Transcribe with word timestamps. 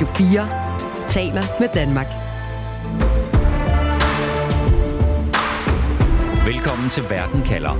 Radio 0.00 0.14
4 0.14 1.08
taler 1.08 1.42
med 1.60 1.68
Danmark. 1.74 2.06
Velkommen 6.46 6.90
til 6.90 7.02
Verden 7.10 7.42
kalder. 7.42 7.70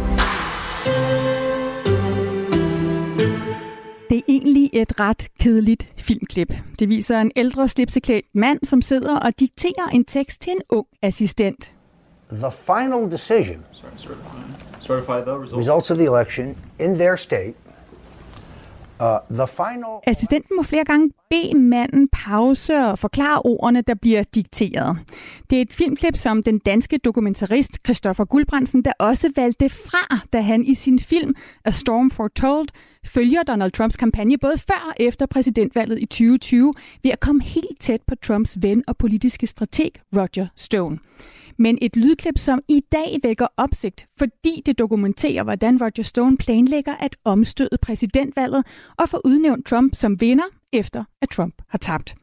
Det 4.10 4.16
er 4.18 4.22
egentlig 4.28 4.70
et 4.72 5.00
ret 5.00 5.28
kedeligt 5.38 5.92
filmklip. 5.96 6.54
Det 6.78 6.88
viser 6.88 7.20
en 7.20 7.32
ældre 7.36 7.68
slipseklædt 7.68 8.26
mand, 8.34 8.58
som 8.62 8.82
sidder 8.82 9.18
og 9.18 9.40
dikterer 9.40 9.88
en 9.92 10.04
tekst 10.04 10.40
til 10.40 10.52
en 10.52 10.62
ung 10.68 10.86
assistent. 11.02 11.72
The 12.32 12.52
final 12.52 13.10
decision 13.10 13.64
results 15.56 15.90
of 15.90 15.96
the 15.96 16.06
election 16.06 16.56
in 16.78 16.94
their 16.94 17.16
state 17.16 17.54
Uh, 19.00 19.48
final... 19.48 20.00
Assistenten 20.06 20.56
må 20.56 20.62
flere 20.62 20.84
gange 20.84 21.10
bede 21.30 21.54
manden 21.54 22.08
pause 22.12 22.76
og 22.76 22.98
forklare 22.98 23.42
ordene, 23.42 23.80
der 23.82 23.94
bliver 23.94 24.22
dikteret. 24.22 24.98
Det 25.50 25.58
er 25.58 25.62
et 25.62 25.72
filmklip, 25.72 26.16
som 26.16 26.42
den 26.42 26.58
danske 26.58 26.98
dokumentarist 26.98 27.78
Christoffer 27.86 28.24
Guldbrandsen, 28.24 28.84
der 28.84 28.92
også 28.98 29.32
valgte 29.36 29.68
fra, 29.68 30.18
da 30.32 30.40
han 30.40 30.64
i 30.64 30.74
sin 30.74 30.98
film 30.98 31.34
A 31.64 31.70
Storm 31.70 32.10
Foretold 32.10 32.68
følger 33.06 33.42
Donald 33.42 33.72
Trumps 33.72 33.96
kampagne 33.96 34.38
både 34.38 34.58
før 34.58 34.88
og 34.88 34.94
efter 35.04 35.26
præsidentvalget 35.26 35.98
i 35.98 36.06
2020 36.06 36.74
ved 37.02 37.10
at 37.10 37.20
komme 37.20 37.42
helt 37.42 37.80
tæt 37.80 38.00
på 38.06 38.14
Trumps 38.14 38.62
ven 38.62 38.84
og 38.86 38.96
politiske 38.96 39.46
strateg 39.46 39.90
Roger 40.16 40.46
Stone 40.56 40.98
men 41.60 41.78
et 41.82 41.96
lydklip, 41.96 42.38
som 42.38 42.60
i 42.68 42.80
dag 42.92 43.18
vækker 43.22 43.46
opsigt, 43.56 44.06
fordi 44.18 44.62
det 44.66 44.78
dokumenterer, 44.78 45.42
hvordan 45.42 45.82
Roger 45.82 46.02
Stone 46.02 46.36
planlægger 46.36 46.94
at 46.96 47.16
omstøde 47.24 47.78
præsidentvalget 47.82 48.66
og 48.98 49.08
få 49.08 49.20
udnævnt 49.24 49.66
Trump 49.66 49.94
som 49.94 50.20
vinder, 50.20 50.44
efter 50.72 51.04
at 51.22 51.28
Trump 51.28 51.54
har 51.68 51.78
tabt. 51.78 52.14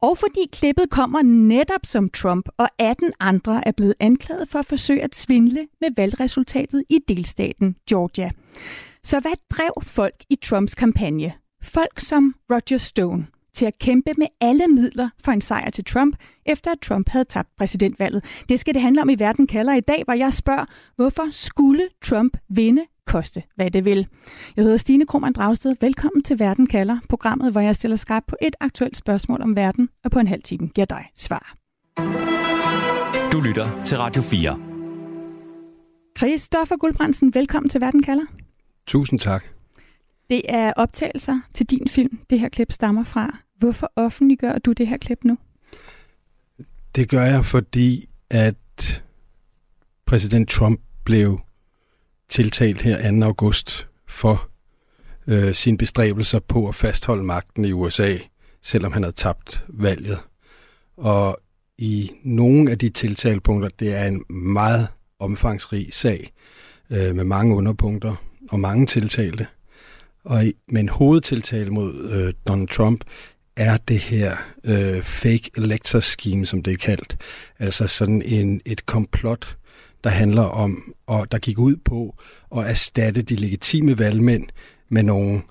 Og 0.00 0.18
fordi 0.18 0.40
klippet 0.52 0.90
kommer 0.90 1.22
netop 1.22 1.80
som 1.84 2.10
Trump 2.10 2.48
og 2.56 2.68
18 2.78 3.12
andre 3.20 3.68
er 3.68 3.72
blevet 3.72 3.94
anklaget 4.00 4.48
for 4.48 4.58
at 4.58 4.66
forsøge 4.66 5.02
at 5.02 5.14
svindle 5.14 5.66
med 5.80 5.88
valgresultatet 5.96 6.84
i 6.88 6.98
delstaten 7.08 7.76
Georgia. 7.88 8.30
Så 9.08 9.20
hvad 9.20 9.32
drev 9.50 9.72
folk 9.82 10.14
i 10.30 10.36
Trumps 10.36 10.74
kampagne? 10.74 11.32
Folk 11.62 12.00
som 12.00 12.34
Roger 12.50 12.78
Stone– 12.78 13.26
til 13.56 13.64
at 13.66 13.78
kæmpe 13.78 14.14
med 14.18 14.26
alle 14.40 14.68
midler 14.68 15.08
for 15.24 15.32
en 15.32 15.40
sejr 15.40 15.70
til 15.70 15.84
Trump, 15.84 16.16
efter 16.46 16.72
at 16.72 16.78
Trump 16.80 17.08
havde 17.08 17.24
tabt 17.24 17.48
præsidentvalget. 17.58 18.24
Det 18.48 18.60
skal 18.60 18.74
det 18.74 18.82
handle 18.82 19.02
om 19.02 19.08
i 19.08 19.14
Verden 19.18 19.46
kalder 19.46 19.74
i 19.74 19.80
dag, 19.80 20.02
hvor 20.04 20.14
jeg 20.14 20.32
spørger, 20.32 20.64
hvorfor 20.96 21.28
skulle 21.30 21.88
Trump 22.04 22.36
vinde 22.48 22.86
koste, 23.06 23.42
hvad 23.54 23.70
det 23.70 23.84
vil. 23.84 24.06
Jeg 24.56 24.64
hedder 24.64 24.76
Stine 24.76 25.06
Krohmann 25.06 25.32
Dragsted. 25.32 25.76
Velkommen 25.80 26.22
til 26.22 26.38
Verden 26.38 26.66
kalder, 26.66 26.98
programmet, 27.08 27.52
hvor 27.52 27.60
jeg 27.60 27.76
stiller 27.76 27.96
skarp 27.96 28.22
på 28.26 28.36
et 28.42 28.56
aktuelt 28.60 28.96
spørgsmål 28.96 29.42
om 29.42 29.56
verden, 29.56 29.88
og 30.04 30.10
på 30.10 30.18
en 30.18 30.28
halv 30.28 30.42
time 30.42 30.68
giver 30.68 30.86
dig 30.86 31.04
svar. 31.14 31.56
Du 33.32 33.40
lytter 33.40 33.82
til 33.84 33.98
Radio 33.98 34.22
4. 34.22 34.58
Christoffer 36.18 36.76
Guldbrandsen, 36.76 37.34
velkommen 37.34 37.70
til 37.70 37.80
Verden 37.80 38.02
kalder. 38.02 38.24
Tusind 38.88 39.20
tak. 39.20 39.44
Det 40.30 40.42
er 40.48 40.72
optagelser 40.76 41.40
til 41.54 41.66
din 41.66 41.88
film, 41.88 42.18
det 42.30 42.40
her 42.40 42.48
klip 42.48 42.72
stammer 42.72 43.04
fra. 43.04 43.38
Hvorfor 43.58 43.92
offentliggør 43.96 44.58
du 44.58 44.72
det 44.72 44.86
her 44.86 44.96
klip 44.96 45.24
nu? 45.24 45.38
Det 46.94 47.08
gør 47.08 47.24
jeg, 47.24 47.44
fordi 47.44 48.08
at 48.30 49.02
præsident 50.06 50.48
Trump 50.48 50.80
blev 51.04 51.40
tiltalt 52.28 52.82
her 52.82 53.20
2. 53.20 53.26
august 53.26 53.88
for 54.06 54.48
øh, 55.26 55.54
sine 55.54 55.78
bestræbelser 55.78 56.38
på 56.38 56.68
at 56.68 56.74
fastholde 56.74 57.24
magten 57.24 57.64
i 57.64 57.72
USA, 57.72 58.16
selvom 58.62 58.92
han 58.92 59.02
havde 59.02 59.16
tabt 59.16 59.64
valget. 59.68 60.18
Og 60.96 61.38
i 61.78 62.10
nogle 62.22 62.70
af 62.70 62.78
de 62.78 62.88
tiltalepunkter, 62.88 63.68
det 63.68 63.94
er 63.94 64.04
en 64.04 64.24
meget 64.28 64.88
omfangsrig 65.18 65.88
sag 65.90 66.32
øh, 66.90 67.14
med 67.14 67.24
mange 67.24 67.54
underpunkter 67.54 68.27
og 68.50 68.60
mange 68.60 68.86
tiltalte. 68.86 69.46
Og 70.24 70.44
men 70.68 70.88
hovedtiltale 70.88 71.70
mod 71.70 72.10
øh, 72.10 72.34
Donald 72.48 72.68
Trump 72.68 73.04
er 73.56 73.76
det 73.76 73.98
her 73.98 74.36
øh, 74.64 75.02
fake 75.02 75.50
elector 75.56 76.00
scheme, 76.00 76.46
som 76.46 76.62
det 76.62 76.72
er 76.72 76.76
kaldt. 76.76 77.16
Altså 77.58 77.86
sådan 77.86 78.22
en, 78.22 78.60
et 78.64 78.86
komplot, 78.86 79.56
der 80.04 80.10
handler 80.10 80.42
om, 80.42 80.94
og 81.06 81.32
der 81.32 81.38
gik 81.38 81.58
ud 81.58 81.76
på 81.76 82.16
at 82.56 82.70
erstatte 82.70 83.22
de 83.22 83.36
legitime 83.36 83.98
valgmænd 83.98 84.48
med 84.88 85.02
nogle, 85.02 85.42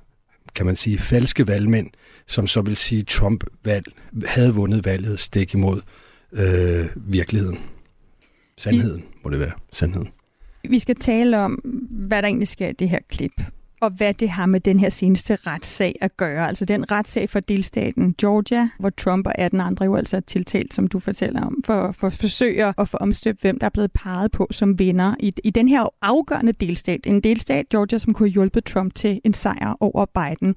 kan 0.55 0.65
man 0.65 0.75
sige, 0.75 0.99
falske 0.99 1.47
valgmænd, 1.47 1.89
som 2.27 2.47
så 2.47 2.61
vil 2.61 2.75
sige, 2.75 2.99
at 2.99 3.07
Trump 3.07 3.43
valg, 3.63 3.85
havde 4.25 4.53
vundet 4.53 4.85
valget 4.85 5.19
stik 5.19 5.53
imod 5.53 5.81
øh, 6.33 6.85
virkeligheden. 6.95 7.59
Sandheden, 8.57 9.03
må 9.23 9.29
det 9.29 9.39
være. 9.39 9.53
Sandheden. 9.73 10.16
Vi 10.69 10.79
skal 10.79 10.95
tale 10.95 11.37
om, 11.37 11.51
hvad 11.89 12.21
der 12.21 12.27
egentlig 12.27 12.47
sker 12.47 12.67
i 12.67 12.73
det 12.73 12.89
her 12.89 12.99
klip 13.09 13.41
og 13.81 13.89
hvad 13.89 14.13
det 14.13 14.29
har 14.29 14.45
med 14.45 14.59
den 14.59 14.79
her 14.79 14.89
seneste 14.89 15.35
retssag 15.35 15.95
at 16.01 16.17
gøre. 16.17 16.47
Altså 16.47 16.65
den 16.65 16.91
retssag 16.91 17.29
for 17.29 17.39
delstaten 17.39 18.15
Georgia, 18.21 18.69
hvor 18.79 18.89
Trump 18.89 19.27
og 19.27 19.39
18 19.39 19.61
andre 19.61 19.85
jo 19.85 19.95
altså 19.95 20.17
er 20.17 20.21
tiltalt, 20.21 20.73
som 20.73 20.87
du 20.87 20.99
fortæller 20.99 21.41
om, 21.41 21.63
for, 21.65 21.91
for 21.91 22.09
forsøger 22.09 22.17
forsøge 22.19 22.73
at 22.77 22.89
få 22.89 22.97
omstøbt, 22.97 23.41
hvem 23.41 23.59
der 23.59 23.65
er 23.65 23.69
blevet 23.69 23.91
peget 23.91 24.31
på 24.31 24.47
som 24.51 24.79
vinder 24.79 25.15
i, 25.19 25.33
i 25.43 25.49
den 25.49 25.67
her 25.67 25.93
afgørende 26.01 26.51
delstat. 26.51 27.07
En 27.07 27.21
delstat, 27.21 27.69
Georgia, 27.69 27.97
som 27.97 28.13
kunne 28.13 28.29
hjælpe 28.29 28.61
Trump 28.61 28.95
til 28.95 29.21
en 29.23 29.33
sejr 29.33 29.77
over 29.79 30.05
Biden. 30.05 30.55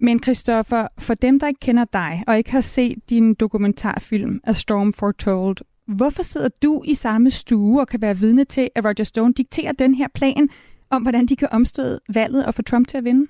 Men 0.00 0.22
Christoffer, 0.22 0.88
for 0.98 1.14
dem, 1.14 1.40
der 1.40 1.46
ikke 1.46 1.60
kender 1.60 1.84
dig 1.92 2.24
og 2.26 2.38
ikke 2.38 2.52
har 2.52 2.60
set 2.60 2.98
din 3.10 3.34
dokumentarfilm 3.34 4.40
A 4.44 4.52
Storm 4.52 4.92
Foretold, 4.92 5.56
hvorfor 5.86 6.22
sidder 6.22 6.48
du 6.62 6.82
i 6.84 6.94
samme 6.94 7.30
stue 7.30 7.80
og 7.80 7.88
kan 7.88 8.02
være 8.02 8.18
vidne 8.18 8.44
til, 8.44 8.70
at 8.74 8.84
Roger 8.84 9.04
Stone 9.04 9.34
dikterer 9.34 9.72
den 9.72 9.94
her 9.94 10.08
plan 10.14 10.48
om, 10.90 11.02
hvordan 11.02 11.26
de 11.26 11.36
kan 11.36 11.48
omstøde 11.52 12.00
valget 12.08 12.46
og 12.46 12.54
få 12.54 12.62
Trump 12.62 12.88
til 12.88 12.96
at 12.96 13.04
vinde? 13.04 13.26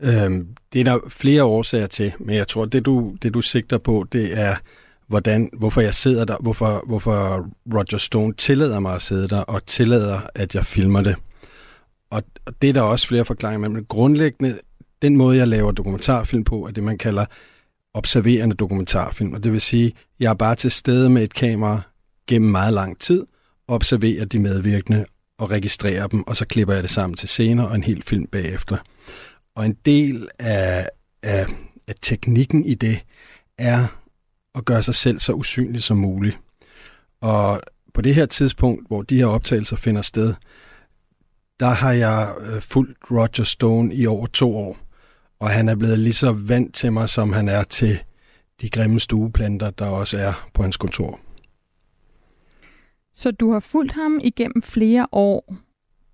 Øhm, 0.00 0.48
det 0.72 0.80
er 0.80 0.84
der 0.84 0.98
flere 1.08 1.44
årsager 1.44 1.86
til, 1.86 2.12
men 2.18 2.36
jeg 2.36 2.48
tror, 2.48 2.64
det 2.64 2.86
du, 2.86 3.16
det 3.22 3.34
du 3.34 3.40
sigter 3.40 3.78
på, 3.78 4.06
det 4.12 4.38
er, 4.38 4.56
hvordan, 5.06 5.50
hvorfor 5.58 5.80
jeg 5.80 5.94
sidder 5.94 6.24
der, 6.24 6.36
hvorfor, 6.40 6.84
hvorfor 6.86 7.48
Roger 7.74 7.98
Stone 7.98 8.34
tillader 8.34 8.80
mig 8.80 8.94
at 8.94 9.02
sidde 9.02 9.28
der, 9.28 9.40
og 9.40 9.66
tillader, 9.66 10.20
at 10.34 10.54
jeg 10.54 10.66
filmer 10.66 11.02
det. 11.02 11.16
Og, 12.10 12.22
og 12.46 12.62
det 12.62 12.68
er 12.68 12.72
der 12.72 12.82
også 12.82 13.06
flere 13.06 13.24
forklaringer, 13.24 13.68
men 13.68 13.84
grundlæggende, 13.84 14.58
den 15.02 15.16
måde, 15.16 15.36
jeg 15.36 15.48
laver 15.48 15.72
dokumentarfilm 15.72 16.44
på, 16.44 16.66
er 16.66 16.70
det, 16.70 16.82
man 16.82 16.98
kalder 16.98 17.26
observerende 17.94 18.54
dokumentarfilm. 18.54 19.32
Og 19.32 19.44
det 19.44 19.52
vil 19.52 19.60
sige, 19.60 19.92
jeg 20.20 20.30
er 20.30 20.34
bare 20.34 20.54
til 20.54 20.70
stede 20.70 21.10
med 21.10 21.22
et 21.22 21.34
kamera 21.34 21.80
gennem 22.26 22.50
meget 22.50 22.72
lang 22.72 22.98
tid, 22.98 23.26
observerer 23.68 24.24
de 24.24 24.38
medvirkende 24.38 25.04
og 25.38 25.50
registrerer 25.50 26.06
dem, 26.06 26.22
og 26.22 26.36
så 26.36 26.46
klipper 26.46 26.74
jeg 26.74 26.82
det 26.82 26.90
sammen 26.90 27.16
til 27.16 27.28
scener 27.28 27.64
og 27.64 27.74
en 27.74 27.82
hel 27.82 28.02
film 28.02 28.26
bagefter. 28.26 28.76
Og 29.54 29.66
en 29.66 29.76
del 29.86 30.28
af, 30.38 30.88
af, 31.22 31.46
af 31.88 31.94
teknikken 32.02 32.64
i 32.66 32.74
det 32.74 33.04
er 33.58 33.86
at 34.54 34.64
gøre 34.64 34.82
sig 34.82 34.94
selv 34.94 35.20
så 35.20 35.32
usynlig 35.32 35.82
som 35.82 35.96
muligt. 35.96 36.38
Og 37.20 37.62
på 37.94 38.00
det 38.00 38.14
her 38.14 38.26
tidspunkt, 38.26 38.88
hvor 38.88 39.02
de 39.02 39.16
her 39.16 39.26
optagelser 39.26 39.76
finder 39.76 40.02
sted, 40.02 40.34
der 41.60 41.66
har 41.66 41.92
jeg 41.92 42.34
øh, 42.40 42.62
fulgt 42.62 42.98
Roger 43.10 43.44
Stone 43.44 43.94
i 43.94 44.06
over 44.06 44.26
to 44.26 44.56
år, 44.56 44.78
og 45.40 45.50
han 45.50 45.68
er 45.68 45.74
blevet 45.74 45.98
lige 45.98 46.12
så 46.12 46.32
vant 46.32 46.74
til 46.74 46.92
mig, 46.92 47.08
som 47.08 47.32
han 47.32 47.48
er 47.48 47.62
til 47.62 47.98
de 48.60 48.70
grimme 48.70 49.00
stueplanter, 49.00 49.70
der 49.70 49.86
også 49.86 50.18
er 50.18 50.48
på 50.54 50.62
hans 50.62 50.76
kontor. 50.76 51.20
Så 53.14 53.30
du 53.30 53.52
har 53.52 53.60
fulgt 53.60 53.92
ham 53.92 54.20
igennem 54.22 54.62
flere 54.62 55.06
år. 55.12 55.54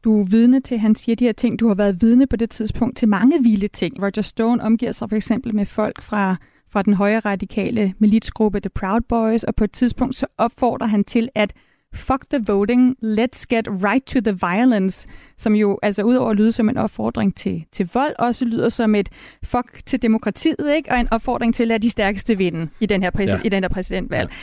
Du 0.05 0.21
er 0.21 0.25
vidne 0.25 0.61
til, 0.61 0.75
at 0.75 0.81
han 0.81 0.95
siger 0.95 1.17
de 1.17 1.25
her 1.25 1.33
ting. 1.33 1.61
Du 1.61 1.69
har 1.69 1.75
været 1.75 2.03
vidne 2.03 2.27
på 2.27 2.37
det 2.37 2.51
tidspunkt 2.51 2.97
til 2.97 3.09
mange 3.09 3.43
vilde 3.43 3.69
ting. 3.69 4.03
Roger 4.03 4.23
Stone 4.23 4.63
omgiver 4.63 4.93
sig 4.93 5.09
for 5.09 5.17
eksempel 5.17 5.55
med 5.55 5.67
folk 5.67 6.03
fra, 6.03 6.37
fra 6.71 6.83
den 6.83 6.95
højre 6.95 7.21
radikale 7.21 7.95
militsgruppe 7.99 8.61
The 8.61 8.71
Proud 8.71 9.01
Boys, 9.01 9.45
og 9.45 9.55
på 9.55 9.65
et 9.65 9.73
tidspunkt 9.73 10.17
så 10.17 10.27
opfordrer 10.39 10.87
han 10.87 11.05
til 11.05 11.29
at 11.35 11.53
fuck 11.95 12.25
the 12.31 12.39
voting, 12.47 12.97
let's 13.03 13.45
get 13.51 13.69
right 13.69 14.05
to 14.07 14.21
the 14.21 14.33
violence, 14.33 15.09
som 15.39 15.55
jo 15.55 15.79
altså 15.83 16.03
udover 16.03 16.31
at 16.31 16.37
lyde 16.37 16.53
som 16.53 16.69
en 16.69 16.77
opfordring 16.77 17.37
til, 17.37 17.65
til 17.73 17.91
vold, 17.95 18.15
også 18.19 18.45
lyder 18.45 18.69
som 18.69 18.95
et 18.95 19.09
fuck 19.43 19.87
til 19.87 20.03
demokratiet, 20.03 20.75
ikke? 20.77 20.91
og 20.91 21.01
en 21.01 21.09
opfordring 21.11 21.55
til 21.55 21.63
at 21.63 21.69
lade 21.69 21.79
de 21.83 21.91
stærkeste 21.91 22.39
vinde 22.39 22.69
i 22.81 22.87
den 22.87 23.03
her, 23.03 23.11
præsid- 23.11 23.37
ja. 23.37 23.41
i 23.45 23.49
den 23.49 23.63
her 23.63 23.69
præsidentvalg. 23.69 24.31
Ja. 24.31 24.37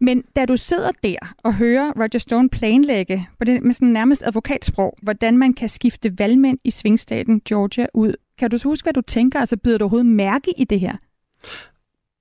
Men 0.00 0.24
da 0.36 0.44
du 0.44 0.56
sidder 0.56 0.90
der 1.04 1.16
og 1.44 1.54
hører 1.54 1.92
Roger 1.96 2.18
Stone 2.18 2.48
planlægge 2.48 3.28
på 3.38 3.44
det, 3.44 3.62
med 3.62 3.74
sådan 3.74 3.88
nærmest 3.88 4.22
advokatsprog, 4.26 4.98
hvordan 5.02 5.38
man 5.38 5.54
kan 5.54 5.68
skifte 5.68 6.18
valgmænd 6.18 6.58
i 6.64 6.70
svingstaten 6.70 7.40
Georgia 7.48 7.86
ud, 7.94 8.14
kan 8.38 8.50
du 8.50 8.58
så 8.58 8.68
huske, 8.68 8.86
hvad 8.86 8.92
du 8.92 9.00
tænker? 9.00 9.40
Altså, 9.40 9.56
byder 9.56 9.78
du 9.78 9.84
overhovedet 9.84 10.06
mærke 10.06 10.52
i 10.58 10.64
det 10.64 10.80
her? 10.80 10.92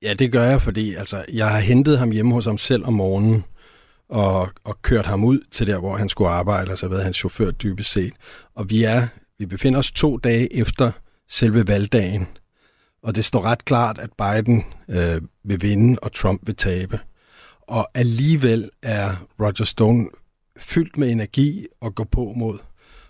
Ja, 0.01 0.13
det 0.13 0.31
gør 0.31 0.43
jeg, 0.43 0.61
fordi 0.61 0.93
altså, 0.95 1.25
jeg 1.33 1.47
har 1.49 1.59
hentet 1.59 1.99
ham 1.99 2.11
hjemme 2.11 2.33
hos 2.33 2.45
ham 2.45 2.57
selv 2.57 2.85
om 2.85 2.93
morgenen, 2.93 3.43
og, 4.13 4.49
og 4.63 4.81
kørt 4.81 5.05
ham 5.05 5.23
ud 5.23 5.39
til 5.51 5.67
der, 5.67 5.77
hvor 5.77 5.97
han 5.97 6.09
skulle 6.09 6.29
arbejde, 6.29 6.77
så 6.77 6.87
været 6.87 7.03
hans 7.03 7.17
chauffør 7.17 7.51
dybest 7.51 7.91
set. 7.91 8.13
Og 8.55 8.69
vi 8.69 8.83
er, 8.83 9.07
vi 9.39 9.45
befinder 9.45 9.79
os 9.79 9.91
to 9.91 10.17
dage 10.17 10.53
efter 10.53 10.91
selve 11.29 11.67
valgdagen, 11.67 12.27
Og 13.03 13.15
det 13.15 13.25
står 13.25 13.41
ret 13.41 13.65
klart, 13.65 13.99
at 13.99 14.09
Biden 14.17 14.63
øh, 14.89 15.21
vil 15.43 15.61
vinde, 15.61 15.99
og 16.01 16.13
Trump 16.13 16.41
vil 16.45 16.55
tabe. 16.55 16.99
Og 17.61 17.87
alligevel 17.93 18.69
er 18.81 19.25
Roger 19.39 19.65
Stone 19.65 20.07
fyldt 20.57 20.97
med 20.97 21.09
energi 21.11 21.65
og 21.81 21.95
går 21.95 22.07
på 22.11 22.33
mod. 22.35 22.59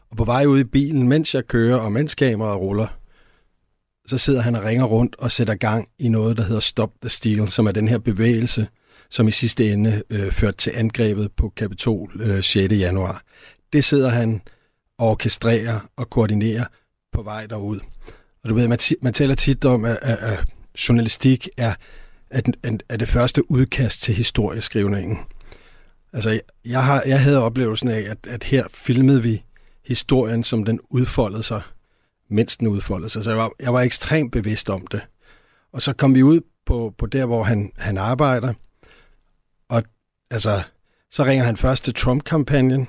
Og 0.10 0.18
på 0.18 0.26
vej 0.26 0.46
ud 0.46 0.60
i 0.60 0.64
bilen, 0.64 1.08
mens 1.08 1.36
jeg 1.36 1.48
kører, 1.48 1.78
og 1.78 1.92
mens 1.92 2.16
kameraet 2.16 2.60
ruller, 2.60 2.88
så 4.08 4.18
sidder 4.18 4.42
han 4.42 4.56
og 4.56 4.64
ringer 4.64 4.86
rundt 4.86 5.16
og 5.20 5.32
sætter 5.32 5.56
gang 5.56 5.88
i 6.00 6.10
noget, 6.10 6.38
der 6.38 6.44
hedder 6.44 6.60
Stop 6.60 6.92
the 7.02 7.10
Steal, 7.10 7.48
som 7.48 7.68
er 7.68 7.72
den 7.72 7.88
her 7.88 7.98
bevægelse, 7.98 8.68
som 9.14 9.28
i 9.28 9.32
sidste 9.32 9.72
ende 9.72 10.04
øh, 10.10 10.32
førte 10.32 10.58
til 10.58 10.72
angrebet 10.76 11.32
på 11.32 11.50
Kapitol 11.56 12.22
øh, 12.22 12.44
6. 12.44 12.74
januar. 12.74 13.24
Det 13.74 13.84
sidder 13.84 14.10
han 14.10 14.42
og 14.98 15.10
orkestrerer 15.10 15.80
og 15.96 16.10
koordinerer 16.10 16.66
på 17.12 17.24
vej 17.24 17.46
derud. 17.46 17.80
Og 18.44 18.50
du 18.50 18.56
ved, 18.56 18.68
man, 18.68 18.80
man 19.02 19.14
taler 19.14 19.36
tit 19.36 19.66
om, 19.66 19.86
at, 19.86 20.00
at, 20.02 20.18
at 20.18 20.46
journalistik 20.90 21.50
er, 21.58 21.74
at, 22.30 22.50
at 22.90 23.00
det 23.00 23.08
første 23.08 23.52
udkast 23.52 24.02
til 24.02 24.16
historieskrivningen. 24.16 25.18
Altså, 26.14 26.40
jeg, 26.66 26.84
har, 26.86 27.04
jeg 27.06 27.22
havde 27.22 27.44
oplevelsen 27.44 27.90
af, 27.90 28.00
at, 28.10 28.18
at 28.28 28.44
her 28.44 28.64
filmede 28.74 29.24
vi 29.24 29.44
historien, 29.86 30.44
som 30.44 30.66
den 30.66 30.80
udfoldede 30.90 31.44
sig, 31.44 31.62
mens 32.30 32.58
den 32.58 32.68
udfoldede 32.68 33.10
sig. 33.10 33.24
Så 33.24 33.30
jeg 33.30 33.38
var, 33.38 33.52
jeg 33.60 33.74
var 33.74 33.82
ekstremt 33.82 34.32
bevidst 34.32 34.70
om 34.70 34.88
det. 34.88 35.02
Og 35.74 35.82
så 35.82 35.94
kom 35.94 36.16
vi 36.16 36.24
ud 36.24 36.42
på, 36.66 36.94
på 36.98 37.06
der, 37.06 37.26
hvor 37.26 37.44
han, 37.44 37.72
han 37.78 37.98
arbejder, 37.98 38.54
altså, 40.34 40.62
så 41.12 41.24
ringer 41.24 41.46
han 41.46 41.58
først 41.58 41.84
til 41.84 41.94
Trump-kampagnen, 41.94 42.88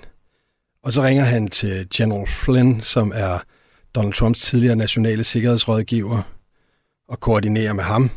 og 0.83 0.93
så 0.93 1.03
ringer 1.03 1.25
han 1.25 1.49
til 1.49 1.89
General 1.95 2.27
Flynn, 2.27 2.81
som 2.81 3.13
er 3.15 3.39
Donald 3.95 4.13
Trumps 4.13 4.41
tidligere 4.41 4.77
nationale 4.77 5.25
sikkerhedsrådgiver, 5.25 6.23
og 7.09 7.21
koordinerer 7.21 7.73
med 7.73 7.85
ham. 7.85 8.11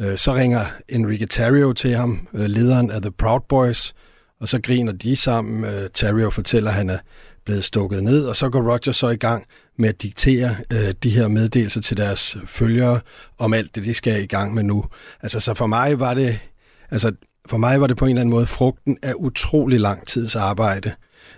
Øh, 0.00 0.18
så 0.18 0.34
ringer 0.34 0.66
Enrique 0.88 1.26
Tarrio 1.26 1.72
til 1.72 1.96
ham, 1.96 2.28
øh, 2.34 2.44
lederen 2.44 2.90
af 2.90 3.02
The 3.02 3.10
Proud 3.10 3.40
Boys, 3.48 3.94
og 4.40 4.48
så 4.48 4.60
griner 4.60 4.92
de 4.92 5.16
sammen. 5.16 5.64
Øh, 5.64 5.90
Tarrio 5.90 6.30
fortæller, 6.30 6.70
at 6.70 6.76
han 6.76 6.90
er 6.90 6.98
blevet 7.44 7.64
stukket 7.64 8.04
ned, 8.04 8.26
og 8.26 8.36
så 8.36 8.48
går 8.48 8.72
Roger 8.72 8.92
så 8.92 9.08
i 9.08 9.16
gang 9.16 9.46
med 9.78 9.88
at 9.88 10.02
diktere 10.02 10.56
de 11.02 11.10
her 11.10 11.28
meddelelser 11.28 11.80
til 11.80 11.96
deres 11.96 12.36
følgere 12.46 13.00
om 13.38 13.54
alt 13.54 13.74
det, 13.74 13.82
de 13.84 13.94
skal 13.94 14.22
i 14.22 14.26
gang 14.26 14.54
med 14.54 14.62
nu. 14.62 14.84
Altså, 15.22 15.40
så 15.40 15.54
for 15.54 15.66
mig 15.66 16.00
var 16.00 16.14
det, 16.14 16.38
altså, 16.90 17.12
for 17.48 17.56
mig 17.56 17.80
var 17.80 17.86
det 17.86 17.96
på 17.96 18.04
en 18.04 18.10
eller 18.10 18.20
anden 18.20 18.30
måde 18.30 18.46
frugten 18.46 18.98
af 19.02 19.12
utrolig 19.16 19.80
lang 19.80 20.06
tids 20.06 20.36
arbejde. 20.36 20.92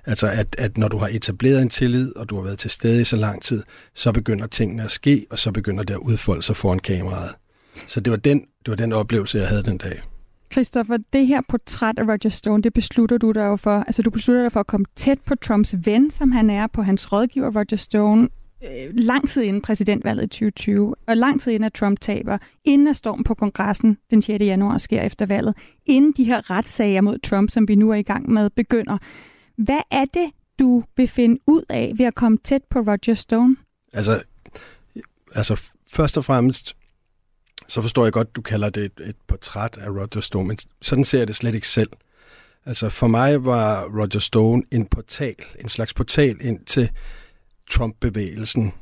Altså 0.06 0.26
at, 0.26 0.56
at 0.58 0.78
når 0.78 0.88
du 0.88 0.98
har 0.98 1.08
etableret 1.12 1.62
en 1.62 1.68
tillid, 1.68 2.16
og 2.16 2.30
du 2.30 2.36
har 2.36 2.42
været 2.42 2.58
til 2.58 2.70
stede 2.70 3.00
i 3.00 3.04
så 3.04 3.16
lang 3.16 3.42
tid, 3.42 3.62
så 3.94 4.12
begynder 4.12 4.46
tingene 4.46 4.82
at 4.82 4.90
ske, 4.90 5.26
og 5.30 5.38
så 5.38 5.52
begynder 5.52 5.82
det 5.84 5.94
at 5.94 6.00
udfolde 6.00 6.42
sig 6.42 6.56
foran 6.56 6.78
kameraet. 6.78 7.34
Så 7.86 8.00
det 8.00 8.10
var 8.10 8.16
den, 8.16 8.40
det 8.40 8.70
var 8.70 8.74
den 8.74 8.92
oplevelse, 8.92 9.38
jeg 9.38 9.48
havde 9.48 9.62
den 9.62 9.78
dag. 9.78 10.02
Christopher, 10.52 10.98
det 11.12 11.26
her 11.26 11.40
portræt 11.48 11.98
af 11.98 12.02
Roger 12.02 12.28
Stone, 12.28 12.62
det 12.62 12.72
beslutter 12.72 13.18
du 13.18 13.32
dig 13.32 13.40
jo 13.40 13.56
for. 13.56 13.80
Altså 13.80 14.02
du 14.02 14.10
beslutter 14.10 14.42
dig 14.42 14.52
for 14.52 14.60
at 14.60 14.66
komme 14.66 14.86
tæt 14.96 15.18
på 15.26 15.34
Trumps 15.34 15.74
ven, 15.84 16.10
som 16.10 16.32
han 16.32 16.50
er, 16.50 16.66
på 16.66 16.82
hans 16.82 17.12
rådgiver 17.12 17.50
Roger 17.56 17.76
Stone, 17.76 18.28
øh, 18.64 18.90
lang 18.94 19.28
tid 19.28 19.42
inden 19.42 19.62
præsidentvalget 19.62 20.24
i 20.24 20.26
2020, 20.26 20.94
og 21.06 21.16
lang 21.16 21.40
tid 21.40 21.52
inden 21.52 21.64
at 21.64 21.72
Trump 21.72 22.00
taber, 22.00 22.38
inden 22.64 22.88
at 22.88 22.96
stormen 22.96 23.24
på 23.24 23.34
kongressen 23.34 23.98
den 24.10 24.22
6. 24.22 24.44
januar 24.44 24.78
sker 24.78 25.02
efter 25.02 25.26
valget, 25.26 25.54
inden 25.86 26.12
de 26.16 26.24
her 26.24 26.50
retssager 26.50 27.00
mod 27.00 27.18
Trump, 27.18 27.50
som 27.50 27.68
vi 27.68 27.74
nu 27.74 27.90
er 27.90 27.94
i 27.94 28.02
gang 28.02 28.30
med, 28.30 28.50
begynder. 28.50 28.98
Hvad 29.56 29.80
er 29.90 30.04
det, 30.04 30.30
du 30.58 30.84
vil 30.96 31.08
finde 31.08 31.40
ud 31.46 31.62
af 31.68 31.92
ved 31.96 32.06
at 32.06 32.14
komme 32.14 32.38
tæt 32.44 32.62
på 32.70 32.78
Roger 32.78 33.14
Stone? 33.14 33.56
Altså, 33.92 34.22
altså 35.34 35.60
først 35.92 36.18
og 36.18 36.24
fremmest, 36.24 36.76
så 37.68 37.82
forstår 37.82 38.04
jeg 38.04 38.12
godt, 38.12 38.36
du 38.36 38.42
kalder 38.42 38.70
det 38.70 38.84
et, 38.84 39.08
et 39.08 39.16
portræt 39.26 39.78
af 39.80 39.90
Roger 39.90 40.20
Stone, 40.20 40.48
men 40.48 40.58
sådan 40.82 41.04
ser 41.04 41.18
jeg 41.18 41.28
det 41.28 41.36
slet 41.36 41.54
ikke 41.54 41.68
selv. 41.68 41.90
Altså 42.66 42.88
for 42.88 43.06
mig 43.06 43.44
var 43.44 43.84
Roger 43.84 44.18
Stone 44.18 44.62
en 44.70 44.86
portal, 44.86 45.34
en 45.60 45.68
slags 45.68 45.94
portal 45.94 46.36
ind 46.40 46.64
til 46.64 46.90
Trump-bevægelsen. 47.70 48.72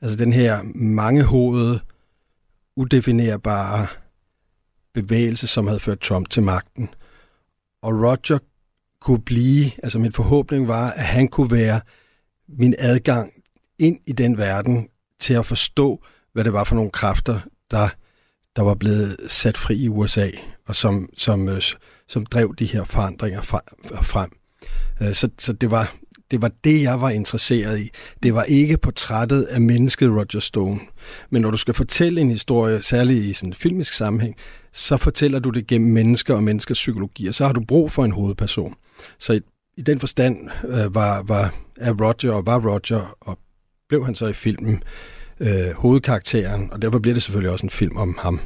Altså 0.00 0.16
den 0.16 0.32
her 0.32 0.62
mangehovede, 0.74 1.80
udefinerbare 2.76 3.86
bevægelse, 4.94 5.46
som 5.46 5.66
havde 5.66 5.80
ført 5.80 6.00
Trump 6.00 6.30
til 6.30 6.42
magten. 6.42 6.88
Og 7.82 7.92
Roger 7.92 8.38
kunne 9.00 9.22
blive, 9.22 9.70
altså 9.82 9.98
min 9.98 10.12
forhåbning 10.12 10.68
var, 10.68 10.90
at 10.90 11.04
han 11.04 11.28
kunne 11.28 11.50
være 11.50 11.80
min 12.48 12.74
adgang 12.78 13.32
ind 13.78 13.98
i 14.06 14.12
den 14.12 14.38
verden 14.38 14.88
til 15.18 15.34
at 15.34 15.46
forstå, 15.46 16.02
hvad 16.32 16.44
det 16.44 16.52
var 16.52 16.64
for 16.64 16.74
nogle 16.74 16.90
kræfter, 16.90 17.40
der, 17.70 17.88
der 18.56 18.62
var 18.62 18.74
blevet 18.74 19.16
sat 19.28 19.58
fri 19.58 19.76
i 19.76 19.88
USA, 19.88 20.30
og 20.66 20.76
som, 20.76 21.08
som, 21.16 21.48
øh, 21.48 21.62
som 22.08 22.26
drev 22.26 22.54
de 22.58 22.66
her 22.66 22.84
forandringer 22.84 23.42
frem. 24.02 24.30
Øh, 25.00 25.14
så, 25.14 25.30
så 25.38 25.52
det, 25.52 25.70
var, 25.70 25.96
det 26.30 26.42
var 26.42 26.50
det, 26.64 26.82
jeg 26.82 27.00
var 27.00 27.10
interesseret 27.10 27.80
i. 27.80 27.90
Det 28.22 28.34
var 28.34 28.42
ikke 28.42 28.76
portrættet 28.76 29.42
af 29.42 29.60
mennesket 29.60 30.10
Roger 30.10 30.40
Stone. 30.40 30.80
Men 31.30 31.42
når 31.42 31.50
du 31.50 31.56
skal 31.56 31.74
fortælle 31.74 32.20
en 32.20 32.30
historie, 32.30 32.82
særligt 32.82 33.24
i 33.24 33.32
sådan 33.32 33.50
en 33.50 33.54
filmisk 33.54 33.92
sammenhæng, 33.92 34.36
så 34.72 34.96
fortæller 34.96 35.38
du 35.38 35.50
det 35.50 35.66
gennem 35.66 35.92
mennesker 35.92 36.34
og 36.34 36.42
menneskers 36.42 36.78
psykologi, 36.78 37.26
og 37.26 37.34
så 37.34 37.46
har 37.46 37.52
du 37.52 37.60
brug 37.68 37.92
for 37.92 38.04
en 38.04 38.12
hovedperson. 38.12 38.74
Så 39.18 39.32
i, 39.32 39.40
i 39.76 39.82
den 39.82 40.00
forstand 40.00 40.50
øh, 40.68 40.94
var, 40.94 41.22
var, 41.22 41.54
er 41.76 41.92
Roger 41.92 42.32
og 42.32 42.46
var 42.46 42.60
Roger, 42.70 43.16
og 43.20 43.38
blev 43.88 44.04
han 44.04 44.14
så 44.14 44.26
i 44.26 44.32
filmen 44.32 44.82
øh, 45.40 45.70
hovedkarakteren, 45.76 46.72
og 46.72 46.82
derfor 46.82 46.98
bliver 46.98 47.14
det 47.14 47.22
selvfølgelig 47.22 47.50
også 47.50 47.66
en 47.66 47.70
film 47.70 47.96
om 47.96 48.18
ham. 48.18 48.40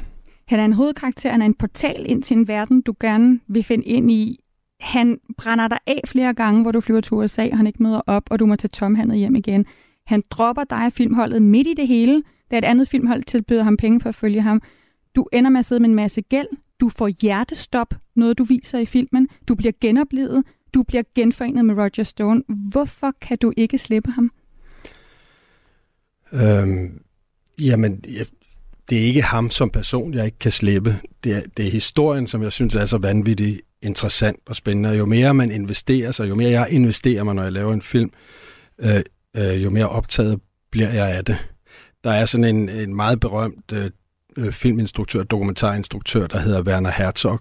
Han 0.47 0.59
er 0.59 0.65
en 0.65 0.73
hovedkarakter, 0.73 1.31
han 1.31 1.41
er 1.41 1.45
en 1.45 1.53
portal 1.53 2.05
ind 2.09 2.23
til 2.23 2.37
en 2.37 2.47
verden, 2.47 2.81
du 2.81 2.93
gerne 2.99 3.39
vil 3.47 3.63
finde 3.63 3.85
ind 3.85 4.11
i. 4.11 4.40
Han 4.81 5.19
brænder 5.37 5.67
dig 5.67 5.77
af 5.87 6.01
flere 6.07 6.33
gange, 6.33 6.61
hvor 6.61 6.71
du 6.71 6.81
flyver 6.81 7.01
til 7.01 7.13
USA, 7.13 7.47
og 7.51 7.57
han 7.57 7.67
ikke 7.67 7.83
møder 7.83 8.01
op, 8.07 8.23
og 8.31 8.39
du 8.39 8.45
må 8.45 8.55
tage 8.55 8.69
tomhandet 8.69 9.17
hjem 9.17 9.35
igen. 9.35 9.65
Han 10.05 10.23
dropper 10.29 10.63
dig 10.63 10.77
af 10.77 10.93
filmholdet 10.93 11.41
midt 11.41 11.67
i 11.67 11.73
det 11.73 11.87
hele, 11.87 12.23
da 12.51 12.57
et 12.57 12.65
andet 12.65 12.87
filmhold 12.87 13.23
tilbyder 13.23 13.63
ham 13.63 13.77
penge 13.77 14.01
for 14.01 14.09
at 14.09 14.15
følge 14.15 14.41
ham. 14.41 14.61
Du 15.15 15.27
ender 15.33 15.49
med 15.49 15.59
at 15.59 15.65
sidde 15.65 15.81
med 15.81 15.89
en 15.89 15.95
masse 15.95 16.21
gæld. 16.21 16.47
Du 16.79 16.89
får 16.89 17.07
hjertestop, 17.21 17.93
noget 18.15 18.37
du 18.37 18.43
viser 18.43 18.79
i 18.79 18.85
filmen. 18.85 19.27
Du 19.47 19.55
bliver 19.55 19.71
genoplevet. 19.81 20.43
Du 20.73 20.83
bliver 20.83 21.03
genforenet 21.15 21.65
med 21.65 21.75
Roger 21.75 22.03
Stone. 22.03 22.43
Hvorfor 22.71 23.13
kan 23.21 23.37
du 23.37 23.53
ikke 23.57 23.77
slippe 23.77 24.11
ham? 24.11 24.31
Øhm, 26.33 27.01
jamen, 27.59 28.03
jeg, 28.07 28.25
det 28.89 28.97
er 28.97 29.05
ikke 29.05 29.21
ham 29.21 29.49
som 29.49 29.69
person, 29.69 30.13
jeg 30.13 30.25
ikke 30.25 30.39
kan 30.39 30.51
slippe. 30.51 30.95
Det 31.23 31.35
er, 31.35 31.41
det 31.57 31.67
er 31.67 31.71
historien, 31.71 32.27
som 32.27 32.43
jeg 32.43 32.51
synes 32.51 32.75
er 32.75 32.85
så 32.85 32.97
vanvittig 32.97 33.61
interessant 33.81 34.39
og 34.45 34.55
spændende. 34.55 34.89
Og 34.89 34.97
jo 34.97 35.05
mere 35.05 35.33
man 35.33 35.51
investerer 35.51 36.11
sig, 36.11 36.29
jo 36.29 36.35
mere 36.35 36.49
jeg 36.49 36.67
investerer 36.71 37.23
mig, 37.23 37.35
når 37.35 37.43
jeg 37.43 37.51
laver 37.51 37.73
en 37.73 37.81
film, 37.81 38.11
øh, 38.79 39.01
øh, 39.37 39.63
jo 39.63 39.69
mere 39.69 39.89
optaget 39.89 40.39
bliver 40.71 40.89
jeg 40.89 41.09
af 41.09 41.25
det. 41.25 41.37
Der 42.03 42.11
er 42.11 42.25
sådan 42.25 42.55
en, 42.55 42.69
en 42.69 42.95
meget 42.95 43.19
berømt 43.19 43.71
øh, 43.73 43.91
øh, 44.37 44.51
filminstruktør, 44.51 45.23
dokumentarinstruktør, 45.23 46.27
der 46.27 46.39
hedder 46.39 46.61
Werner 46.61 46.91
Herzog, 46.91 47.39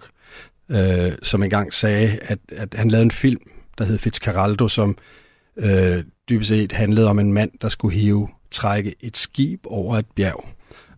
øh, 0.70 1.12
som 1.22 1.42
engang 1.42 1.74
sagde, 1.74 2.18
at, 2.22 2.38
at 2.52 2.74
han 2.74 2.90
lavede 2.90 3.04
en 3.04 3.10
film, 3.10 3.40
der 3.78 3.84
hed 3.84 3.98
Fitzcarraldo, 3.98 4.68
som 4.68 4.98
øh, 5.56 6.04
dybest 6.28 6.48
set 6.48 6.72
handlede 6.72 7.08
om 7.08 7.18
en 7.18 7.32
mand, 7.32 7.50
der 7.60 7.68
skulle 7.68 7.96
hive, 7.96 8.28
trække 8.50 8.94
et 9.00 9.16
skib 9.16 9.60
over 9.66 9.98
et 9.98 10.06
bjerg. 10.16 10.48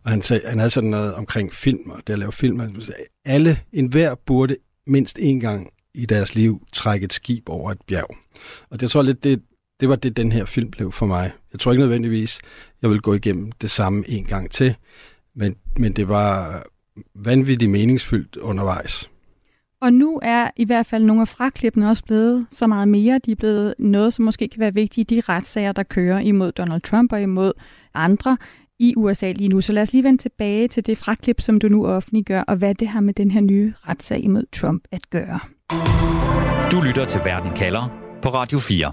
Og 0.05 0.11
han, 0.11 0.23
sagde, 0.23 0.43
han 0.47 0.59
havde 0.59 0.71
sådan 0.71 0.91
noget 0.91 1.15
omkring 1.15 1.55
film, 1.55 1.91
og 1.91 2.01
det 2.07 2.13
at 2.13 2.19
lave 2.19 2.33
film. 2.33 2.59
Han 2.59 2.81
sagde, 2.81 3.03
alle, 3.25 3.61
enhver 3.73 4.15
burde 4.27 4.57
mindst 4.87 5.19
en 5.19 5.41
gang 5.41 5.71
i 5.95 6.07
deres 6.07 6.35
liv 6.35 6.67
trække 6.73 7.05
et 7.05 7.13
skib 7.13 7.49
over 7.49 7.71
et 7.71 7.81
bjerg. 7.87 8.17
Og 8.71 8.81
det 8.81 8.91
tror 8.91 9.03
lidt, 9.03 9.25
det, 9.25 9.43
det 9.81 9.89
var 9.89 9.97
det, 9.97 10.17
den 10.17 10.33
her 10.33 10.45
film 10.45 10.71
blev 10.71 10.93
for 10.93 11.07
mig. 11.07 11.33
Jeg 11.53 11.61
tror 11.61 11.73
ikke 11.73 11.83
nødvendigvis, 11.83 12.41
jeg 12.83 12.91
vil 12.91 13.01
gå 13.01 13.15
igennem 13.15 13.53
det 13.53 13.71
samme 13.71 14.05
en 14.09 14.25
gang 14.25 14.51
til, 14.51 14.77
men, 15.35 15.57
men 15.79 15.93
det 15.93 16.09
var 16.09 16.63
vanvittigt 17.15 17.71
meningsfyldt 17.71 18.37
undervejs. 18.37 19.11
Og 19.81 19.93
nu 19.93 20.21
er 20.23 20.51
i 20.57 20.65
hvert 20.65 20.87
fald 20.87 21.05
nogle 21.05 21.23
af 21.23 21.29
fraklippene 21.29 21.91
også 21.91 22.05
blevet 22.05 22.47
så 22.51 22.67
meget 22.67 22.89
mere. 22.89 23.21
De 23.27 23.33
er 23.33 23.37
blevet 23.37 23.75
noget, 23.79 24.13
som 24.13 24.25
måske 24.25 24.49
kan 24.49 24.61
være 24.61 24.75
vigtige 24.75 25.03
i 25.03 25.15
de 25.15 25.21
retssager, 25.21 25.73
der 25.73 25.83
kører 25.83 26.19
imod 26.19 26.53
Donald 26.53 26.81
Trump 26.81 27.13
og 27.13 27.23
imod 27.23 27.53
andre 27.95 28.37
i 28.83 28.95
USA 28.97 29.33
lige 29.33 29.49
nu. 29.49 29.61
Så 29.61 29.73
lad 29.73 29.83
os 29.83 29.93
lige 29.93 30.05
vende 30.05 30.23
tilbage 30.23 30.69
til 30.69 30.87
det 30.87 30.99
fraklip, 30.99 31.41
som 31.41 31.61
du 31.61 31.69
nu 31.69 31.87
offentliggør, 31.87 32.41
og 32.41 32.57
hvad 32.57 32.75
det 32.75 32.89
har 32.89 33.01
med 33.01 33.15
den 33.15 33.31
her 33.31 33.41
nye 33.41 33.73
retssag 33.89 34.25
imod 34.25 34.45
Trump 34.53 34.85
at 34.93 35.11
gøre. 35.11 35.41
Du 36.73 36.81
lytter 36.87 37.05
til 37.09 37.21
Verden 37.25 37.53
kalder 37.57 37.99
på 38.23 38.29
Radio 38.29 38.59
4. 38.59 38.93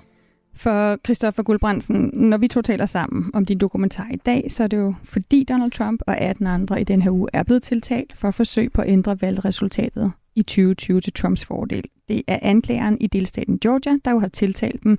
For 0.56 0.98
Christoffer 1.06 1.44
Guldbrandsen, 1.44 2.12
når 2.14 2.38
vi 2.38 2.48
to 2.48 2.62
taler 2.62 2.86
sammen 2.86 3.32
om 3.34 3.46
din 3.46 3.58
dokumentar 3.58 4.08
i 4.14 4.18
dag, 4.26 4.46
så 4.50 4.64
er 4.64 4.68
det 4.68 4.78
jo 4.78 4.94
fordi 5.04 5.46
Donald 5.50 5.72
Trump 5.72 6.02
og 6.08 6.18
18 6.18 6.48
andre 6.48 6.82
i 6.82 6.84
den 6.84 7.02
her 7.02 7.12
uge 7.12 7.30
er 7.34 7.44
blevet 7.44 7.64
tiltalt 7.64 8.14
for 8.18 8.32
forsøg 8.32 8.72
på 8.72 8.82
at 8.82 8.90
ændre 8.90 9.22
valgresultatet 9.22 10.12
i 10.36 10.42
2020 10.42 11.02
til 11.02 11.14
Trumps 11.14 11.46
fordel. 11.46 11.84
Det 12.08 12.22
er 12.28 12.40
anklageren 12.42 12.98
i 13.02 13.08
delstaten 13.08 13.60
Georgia, 13.60 13.98
der 14.06 14.12
jo 14.12 14.20
har 14.20 14.28
tiltalt 14.28 14.84
dem, 14.84 14.98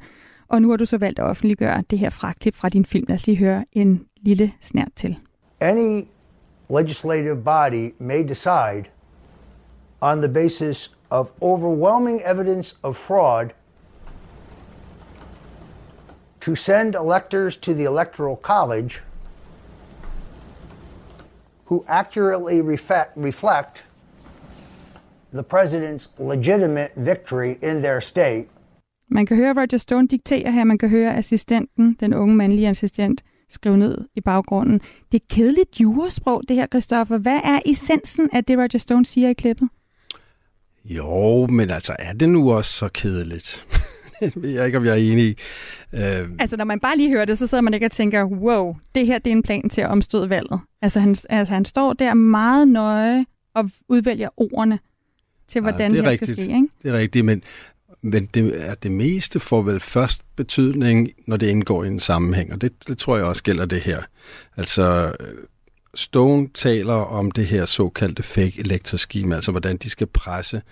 og 0.51 0.63
nu 0.63 0.71
har 0.71 0.77
du 0.77 0.85
så 0.85 0.99
valgt 0.99 1.19
at 1.19 1.25
offentliggøre 1.25 1.85
det 1.91 1.99
her 1.99 2.11
fra 2.11 2.69
din 2.69 2.85
film. 2.85 3.05
Lad 3.09 3.15
os 3.15 3.27
lige 3.27 3.39
høre 3.39 3.65
en 3.73 4.07
lille 4.17 4.53
snært 4.61 4.93
til. 4.97 5.19
Any 5.61 6.07
legislative 6.71 7.37
body 7.37 7.95
may 7.99 8.29
decide 8.29 8.85
on 10.01 10.19
the 10.23 10.29
basis 10.29 10.91
of 11.11 11.29
overwhelming 11.41 12.23
evidence 12.25 12.77
of 12.83 12.97
fraud 12.97 13.47
to 16.41 16.55
send 16.55 16.95
electors 16.95 17.57
to 17.57 17.73
the 17.73 17.85
Electoral 17.85 18.37
College 18.37 19.03
who 21.65 21.85
accurately 21.89 22.61
reflect 22.61 23.85
the 25.33 25.43
president's 25.43 26.09
legitimate 26.19 26.93
victory 26.97 27.59
in 27.63 27.83
their 27.83 28.01
state. 28.01 28.49
Man 29.11 29.27
kan 29.27 29.37
høre 29.37 29.55
Roger 29.57 29.79
Stone 29.79 30.09
diktere 30.09 30.53
her, 30.53 30.65
man 30.65 30.79
kan 30.79 30.89
høre 30.89 31.17
assistenten, 31.17 31.97
den 32.01 32.15
unge 32.15 32.35
mandlige 32.35 32.69
assistent, 32.69 33.23
skrive 33.49 33.77
ned 33.77 33.99
i 34.17 34.21
baggrunden. 34.21 34.81
Det 35.13 35.21
er 35.21 35.35
kedeligt 35.35 35.81
jurasprog, 35.81 36.43
det 36.49 36.57
her, 36.57 36.67
Christoffer. 36.67 37.19
Hvad 37.19 37.41
er 37.45 37.61
essensen 37.67 38.29
af 38.33 38.45
det, 38.45 38.59
Roger 38.59 38.79
Stone 38.79 39.07
siger 39.07 39.29
i 39.29 39.33
klippet? 39.33 39.69
Jo, 40.85 41.47
men 41.47 41.71
altså, 41.71 41.97
er 41.99 42.13
det 42.13 42.29
nu 42.29 42.53
også 42.53 42.73
så 42.73 42.89
kedeligt? 42.89 43.67
ved 44.37 44.51
jeg 44.51 44.67
ikke, 44.67 44.79
om 44.79 44.85
jeg 44.85 44.93
er 44.93 45.13
enig 45.13 45.25
i. 45.25 45.37
Øh... 45.95 46.29
Altså, 46.39 46.57
når 46.57 46.65
man 46.65 46.81
bare 46.81 46.97
lige 46.97 47.11
hører 47.11 47.25
det, 47.25 47.39
så 47.39 47.47
sidder 47.47 47.63
man 47.63 47.75
ikke 47.75 47.87
og 47.87 47.93
tænker, 47.93 48.25
wow, 48.25 48.77
det 48.95 49.07
her 49.07 49.19
det 49.19 49.31
er 49.31 49.37
en 49.37 49.43
plan 49.43 49.69
til 49.69 49.81
at 49.81 49.89
omstøde 49.89 50.31
valget. 50.31 50.61
Altså, 50.83 51.01
han, 51.01 51.17
altså, 51.29 51.55
han 51.55 51.65
står 51.65 51.93
der 51.93 52.15
meget 52.15 52.69
nøje 52.69 53.27
og 53.55 53.71
udvælger 53.89 54.29
ordene 54.37 54.79
til, 55.49 55.61
hvordan 55.61 55.91
ja, 55.91 55.97
det, 55.97 56.05
det 56.05 56.11
rigtigt. 56.11 56.31
skal 56.31 56.45
ske. 56.45 56.55
Ikke? 56.55 56.69
Det 56.83 56.91
er 56.91 56.99
rigtigt, 56.99 57.25
men, 57.25 57.43
men 58.03 58.27
det, 58.27 58.69
er 58.69 58.75
det 58.75 58.93
meste 58.93 59.41
får 59.41 59.63
vel 59.63 59.81
først 59.81 60.23
betydning, 60.37 61.11
når 61.27 61.37
det 61.37 61.47
indgår 61.47 61.85
i 61.85 61.87
en 61.87 62.01
sammenhæng, 62.01 62.53
og 62.53 62.61
det, 62.61 62.89
det 62.89 62.99
tror 62.99 63.17
jeg 63.17 63.27
også 63.27 63.43
gælder 63.43 63.65
det 63.65 63.81
her. 63.81 64.03
Altså, 64.57 65.17
øh, 65.21 65.35
Stone 65.95 66.49
taler 66.55 66.95
om 66.95 67.31
det 67.31 67.47
her 67.47 67.67
såkaldte 67.67 68.23
fake 68.23 68.61
elektroskema, 68.61 69.35
altså 69.35 69.51
hvordan 69.51 69.77
de 69.77 69.91
skal 69.91 70.07
presse 70.07 70.63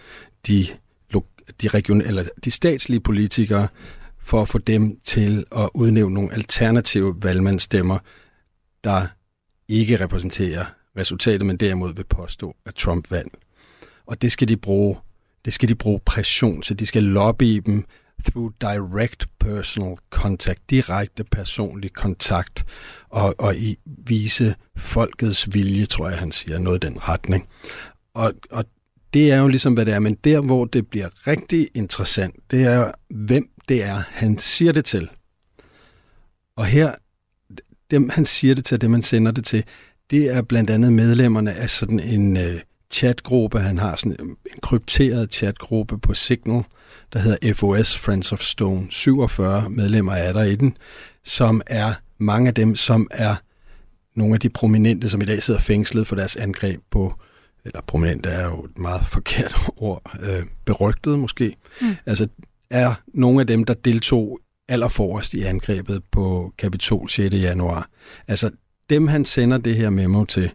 de 0.46 0.68
de, 1.60 1.68
region, 1.68 2.02
eller 2.02 2.24
de 2.44 2.50
statslige 2.50 3.00
politikere 3.00 3.68
for 4.18 4.42
at 4.42 4.48
få 4.48 4.58
dem 4.58 5.00
til 5.04 5.44
at 5.56 5.70
udnævne 5.74 6.14
nogle 6.14 6.32
alternative 6.32 7.16
valgmandsstemmer, 7.22 7.98
der 8.84 9.06
ikke 9.68 10.00
repræsenterer 10.00 10.64
resultatet, 10.96 11.46
men 11.46 11.56
derimod 11.56 11.94
vil 11.94 12.04
påstå, 12.04 12.56
at 12.66 12.74
Trump 12.74 13.10
vandt. 13.10 13.34
Og 14.06 14.22
det 14.22 14.32
skal 14.32 14.48
de 14.48 14.56
bruge, 14.56 14.96
det 15.48 15.54
skal 15.54 15.68
de 15.68 15.74
bruge 15.74 16.00
pression 16.06 16.62
til. 16.62 16.78
De 16.78 16.86
skal 16.86 17.02
lobby 17.02 17.62
dem 17.66 17.84
through 18.24 18.52
direct 18.60 19.28
personal 19.38 19.96
contact, 20.10 20.70
direkte 20.70 21.24
personlig 21.24 21.92
kontakt, 21.92 22.66
og, 23.08 23.34
og 23.38 23.56
i 23.56 23.78
vise 23.86 24.54
folkets 24.76 25.54
vilje, 25.54 25.86
tror 25.86 26.08
jeg, 26.08 26.18
han 26.18 26.32
siger, 26.32 26.58
noget 26.58 26.84
i 26.84 26.86
den 26.86 27.08
retning. 27.08 27.48
Og, 28.14 28.32
og 28.50 28.64
det 29.14 29.32
er 29.32 29.36
jo 29.36 29.48
ligesom, 29.48 29.74
hvad 29.74 29.86
det 29.86 29.94
er. 29.94 29.98
Men 29.98 30.14
der, 30.14 30.40
hvor 30.40 30.64
det 30.64 30.86
bliver 30.86 31.08
rigtig 31.26 31.68
interessant, 31.74 32.34
det 32.50 32.62
er, 32.62 32.92
hvem 33.10 33.48
det 33.68 33.84
er, 33.84 34.02
han 34.08 34.38
siger 34.38 34.72
det 34.72 34.84
til. 34.84 35.08
Og 36.56 36.66
her, 36.66 36.94
dem 37.90 38.08
han 38.08 38.24
siger 38.24 38.54
det 38.54 38.64
til, 38.64 38.80
dem 38.80 38.92
han 38.92 39.02
sender 39.02 39.32
det 39.32 39.44
til, 39.44 39.64
det 40.10 40.34
er 40.34 40.42
blandt 40.42 40.70
andet 40.70 40.92
medlemmerne 40.92 41.54
af 41.54 41.70
sådan 41.70 42.00
en 42.00 42.36
øh, 42.36 42.60
chatgruppe. 42.92 43.60
Han 43.60 43.78
har 43.78 43.96
sådan 43.96 44.16
en 44.20 44.36
krypteret 44.62 45.32
chatgruppe 45.34 45.98
på 45.98 46.14
Signal, 46.14 46.62
der 47.12 47.18
hedder 47.18 47.54
FOS, 47.54 47.96
Friends 47.96 48.32
of 48.32 48.40
Stone. 48.40 48.86
47 48.90 49.70
medlemmer 49.70 50.12
er 50.12 50.32
der 50.32 50.42
i 50.42 50.56
den, 50.56 50.76
som 51.24 51.62
er 51.66 51.94
mange 52.18 52.48
af 52.48 52.54
dem, 52.54 52.76
som 52.76 53.08
er 53.10 53.34
nogle 54.14 54.34
af 54.34 54.40
de 54.40 54.48
prominente, 54.48 55.08
som 55.08 55.22
i 55.22 55.24
dag 55.24 55.42
sidder 55.42 55.60
fængslet 55.60 56.06
for 56.06 56.16
deres 56.16 56.36
angreb 56.36 56.80
på 56.90 57.14
eller 57.64 57.80
prominent 57.80 58.26
er 58.26 58.44
jo 58.44 58.64
et 58.64 58.78
meget 58.78 59.06
forkert 59.14 59.54
ord, 59.76 60.16
øh, 60.22 60.46
berygtet 60.64 61.18
måske, 61.18 61.56
mm. 61.80 61.96
altså 62.06 62.28
er 62.70 62.94
nogle 63.06 63.40
af 63.40 63.46
dem, 63.46 63.64
der 63.64 63.74
deltog 63.74 64.38
allerforrest 64.68 65.34
i 65.34 65.42
angrebet 65.42 66.02
på 66.12 66.52
Kapitol 66.58 67.08
6. 67.08 67.34
januar. 67.34 67.90
Altså 68.28 68.50
dem, 68.90 69.08
han 69.08 69.24
sender 69.24 69.58
det 69.58 69.76
her 69.76 69.90
memo 69.90 70.24
til, 70.24 70.50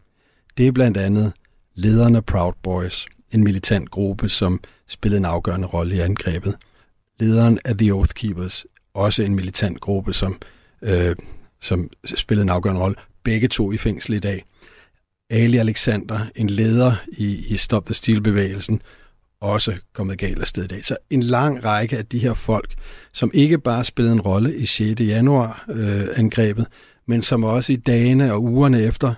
det 0.58 0.68
er 0.68 0.72
blandt 0.72 0.98
andet 0.98 1.34
lederne 1.76 2.18
af 2.18 2.26
Proud 2.26 2.54
Boys, 2.64 3.08
en 3.32 3.44
militant 3.44 3.90
gruppe, 3.90 4.30
som 4.30 4.60
spillede 4.88 5.20
en 5.20 5.26
afgørende 5.26 5.68
rolle 5.68 5.96
i 5.96 6.00
angrebet. 6.00 6.56
Lederen 7.20 7.60
af 7.66 7.78
The 7.78 7.94
Oath 7.94 8.14
Keepers, 8.14 8.66
også 8.94 9.24
en 9.24 9.36
militant 9.36 9.80
gruppe, 9.80 10.14
som, 10.14 10.42
øh, 10.82 11.16
som 11.62 11.90
spillede 12.06 12.44
en 12.44 12.50
afgørende 12.50 12.82
rolle. 12.82 12.96
Begge 13.24 13.48
to 13.48 13.72
i 13.72 13.78
fængsel 13.78 14.14
i 14.14 14.20
dag. 14.20 14.46
Ali 15.30 15.58
Alexander, 15.58 16.20
en 16.36 16.50
leder 16.50 16.96
i, 17.08 17.46
i 17.48 17.58
Stop 17.58 17.86
the 17.86 17.94
Steal-bevægelsen, 17.94 18.82
også 19.42 19.76
kommet 19.94 20.18
galt 20.18 20.42
af 20.42 20.48
sted 20.48 20.64
i 20.64 20.68
dag. 20.68 20.86
Så 20.86 20.98
en 21.10 21.24
lang 21.24 21.66
række 21.66 21.98
af 21.98 22.06
de 22.06 22.20
her 22.20 22.34
folk, 22.34 22.76
som 23.14 23.32
ikke 23.34 23.58
bare 23.58 23.84
spillede 23.84 24.14
en 24.14 24.22
rolle 24.22 24.56
i 24.56 24.66
6. 24.66 25.02
januar 25.02 25.66
øh, 25.70 26.08
angrebet, 26.16 26.68
men 27.06 27.22
som 27.22 27.44
også 27.44 27.74
i 27.74 27.76
dagene 27.76 28.34
og 28.34 28.44
ugerne 28.44 28.82
efter 28.82 29.14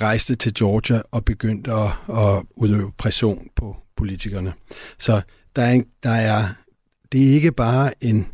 rejste 0.00 0.34
til 0.34 0.54
Georgia 0.54 1.02
og 1.10 1.24
begyndte 1.24 1.72
at, 1.72 1.90
at 2.08 2.42
udøve 2.56 2.92
pression 2.98 3.48
på 3.56 3.76
politikerne. 3.96 4.52
Så 4.98 5.22
der 5.56 5.62
er, 5.62 5.70
en, 5.70 5.86
der 6.02 6.10
er 6.10 6.48
det 7.12 7.28
er 7.28 7.32
ikke 7.34 7.52
bare 7.52 8.04
en, 8.04 8.26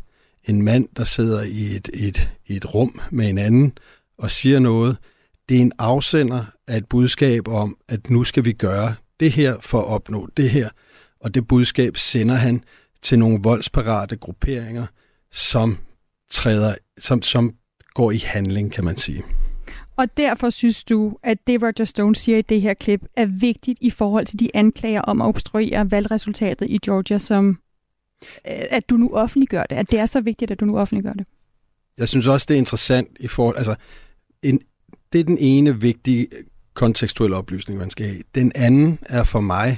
en 0.43 0.61
mand, 0.61 0.87
der 0.97 1.03
sidder 1.03 1.41
i 1.41 1.75
et, 1.75 1.89
et, 1.93 2.29
et 2.47 2.75
rum 2.75 2.99
med 3.11 3.29
en 3.29 3.37
anden 3.37 3.77
og 4.17 4.31
siger 4.31 4.59
noget. 4.59 4.97
Det 5.49 5.57
er 5.57 5.61
en 5.61 5.71
afsender 5.77 6.45
af 6.67 6.77
et 6.77 6.85
budskab 6.85 7.47
om, 7.47 7.77
at 7.87 8.09
nu 8.09 8.23
skal 8.23 8.45
vi 8.45 8.53
gøre 8.53 8.95
det 9.19 9.31
her 9.31 9.59
for 9.59 9.79
at 9.79 9.85
opnå 9.85 10.29
det 10.37 10.49
her. 10.49 10.69
Og 11.19 11.33
det 11.33 11.47
budskab 11.47 11.97
sender 11.97 12.35
han 12.35 12.63
til 13.01 13.19
nogle 13.19 13.39
voldsparate 13.43 14.15
grupperinger, 14.15 14.85
som 15.31 15.77
træder, 16.31 16.75
som, 16.99 17.21
som 17.21 17.53
går 17.93 18.11
i 18.11 18.17
handling, 18.17 18.71
kan 18.71 18.85
man 18.85 18.97
sige. 18.97 19.23
Og 19.99 20.17
derfor 20.17 20.49
synes 20.49 20.83
du, 20.83 21.17
at 21.23 21.47
det 21.47 21.61
Roger 21.61 21.85
Stone 21.85 22.15
siger 22.15 22.37
i 22.37 22.41
det 22.41 22.61
her 22.61 22.73
klip 22.73 23.01
er 23.15 23.25
vigtigt 23.25 23.77
i 23.81 23.89
forhold 23.89 24.25
til 24.25 24.39
de 24.39 24.49
anklager 24.53 25.01
om 25.01 25.21
at 25.21 25.25
obstruere 25.25 25.91
valgresultatet 25.91 26.69
i 26.69 26.77
Georgia, 26.85 27.17
som 27.17 27.59
øh, 28.47 28.63
at 28.69 28.89
du 28.89 28.97
nu 28.97 29.09
offentliggør 29.13 29.63
det, 29.63 29.75
at 29.75 29.91
det 29.91 29.99
er 29.99 30.05
så 30.05 30.21
vigtigt, 30.21 30.51
at 30.51 30.59
du 30.59 30.65
nu 30.65 30.79
offentliggør 30.79 31.13
det. 31.13 31.25
Jeg 31.97 32.07
synes 32.07 32.27
også, 32.27 32.45
det 32.49 32.53
er 32.53 32.57
interessant 32.57 33.09
i 33.19 33.27
forhold, 33.27 33.57
altså 33.57 33.75
en, 34.43 34.61
det 35.13 35.19
er 35.19 35.23
den 35.23 35.37
ene 35.37 35.81
vigtige 35.81 36.27
kontekstuelle 36.73 37.37
oplysning, 37.37 37.79
man 37.79 37.89
skal 37.89 38.05
have. 38.05 38.21
Den 38.35 38.51
anden 38.55 38.99
er 39.01 39.23
for 39.23 39.41
mig 39.41 39.77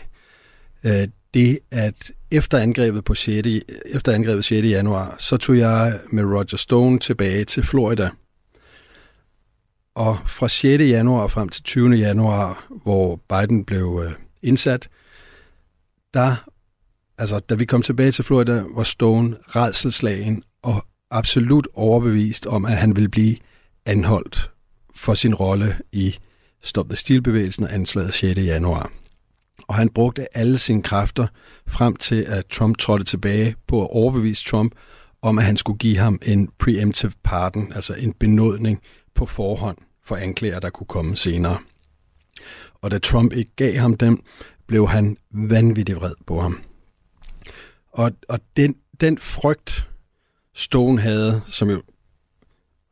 øh, 0.83 1.07
det, 1.33 1.59
at 1.71 2.11
efter 2.31 2.57
angrebet, 2.57 3.03
på 3.03 3.13
6. 3.13 3.47
efter 3.85 4.11
angrebet 4.11 4.45
6. 4.45 4.67
januar, 4.67 5.15
så 5.19 5.37
tog 5.37 5.57
jeg 5.57 5.99
med 6.11 6.23
Roger 6.23 6.57
Stone 6.57 6.99
tilbage 6.99 7.45
til 7.45 7.63
Florida. 7.63 8.09
Og 9.95 10.17
fra 10.25 10.49
6. 10.49 10.81
januar 10.81 11.27
frem 11.27 11.49
til 11.49 11.63
20. 11.63 11.95
januar, 11.95 12.67
hvor 12.83 13.15
Biden 13.29 13.65
blev 13.65 14.03
øh, 14.05 14.11
indsat, 14.41 14.89
der, 16.13 16.35
altså, 17.17 17.39
da 17.39 17.55
vi 17.55 17.65
kom 17.65 17.81
tilbage 17.81 18.11
til 18.11 18.23
Florida, 18.23 18.63
var 18.75 18.83
Stone 18.83 19.37
redselslagen 19.47 20.43
og 20.61 20.85
absolut 21.11 21.67
overbevist 21.73 22.45
om, 22.45 22.65
at 22.65 22.77
han 22.77 22.95
ville 22.95 23.09
blive 23.09 23.37
anholdt 23.85 24.51
for 24.95 25.13
sin 25.13 25.35
rolle 25.35 25.77
i 25.91 26.15
Stop 26.63 26.89
the 26.89 26.95
Steal-bevægelsen 26.95 27.63
og 27.63 27.73
anslaget 27.73 28.13
6. 28.13 28.37
januar. 28.37 28.91
Og 29.67 29.75
han 29.75 29.89
brugte 29.89 30.37
alle 30.37 30.57
sine 30.57 30.83
kræfter 30.83 31.27
frem 31.67 31.95
til, 31.95 32.21
at 32.21 32.45
Trump 32.45 32.77
trådte 32.77 33.03
tilbage 33.05 33.55
på 33.67 33.81
at 33.81 33.89
overbevise 33.91 34.45
Trump 34.45 34.75
om, 35.21 35.37
at 35.37 35.45
han 35.45 35.57
skulle 35.57 35.77
give 35.77 35.97
ham 35.97 36.19
en 36.25 36.49
preemptive 36.59 37.11
pardon, 37.23 37.71
altså 37.75 37.93
en 37.93 38.13
benådning 38.13 38.81
på 39.21 39.25
forhånd 39.25 39.77
for 40.03 40.15
anklager, 40.15 40.59
der 40.59 40.69
kunne 40.69 40.87
komme 40.87 41.15
senere. 41.15 41.57
Og 42.73 42.91
da 42.91 42.97
Trump 42.97 43.33
ikke 43.33 43.51
gav 43.55 43.77
ham 43.77 43.97
dem, 43.97 44.23
blev 44.67 44.87
han 44.87 45.17
vanvittigt 45.31 45.97
vred 45.97 46.13
på 46.27 46.39
ham. 46.39 46.63
Og, 47.91 48.11
og 48.29 48.39
den, 48.57 48.75
den 49.01 49.17
frygt, 49.17 49.87
Stone 50.53 51.01
havde, 51.01 51.41
som 51.47 51.69
jo 51.69 51.81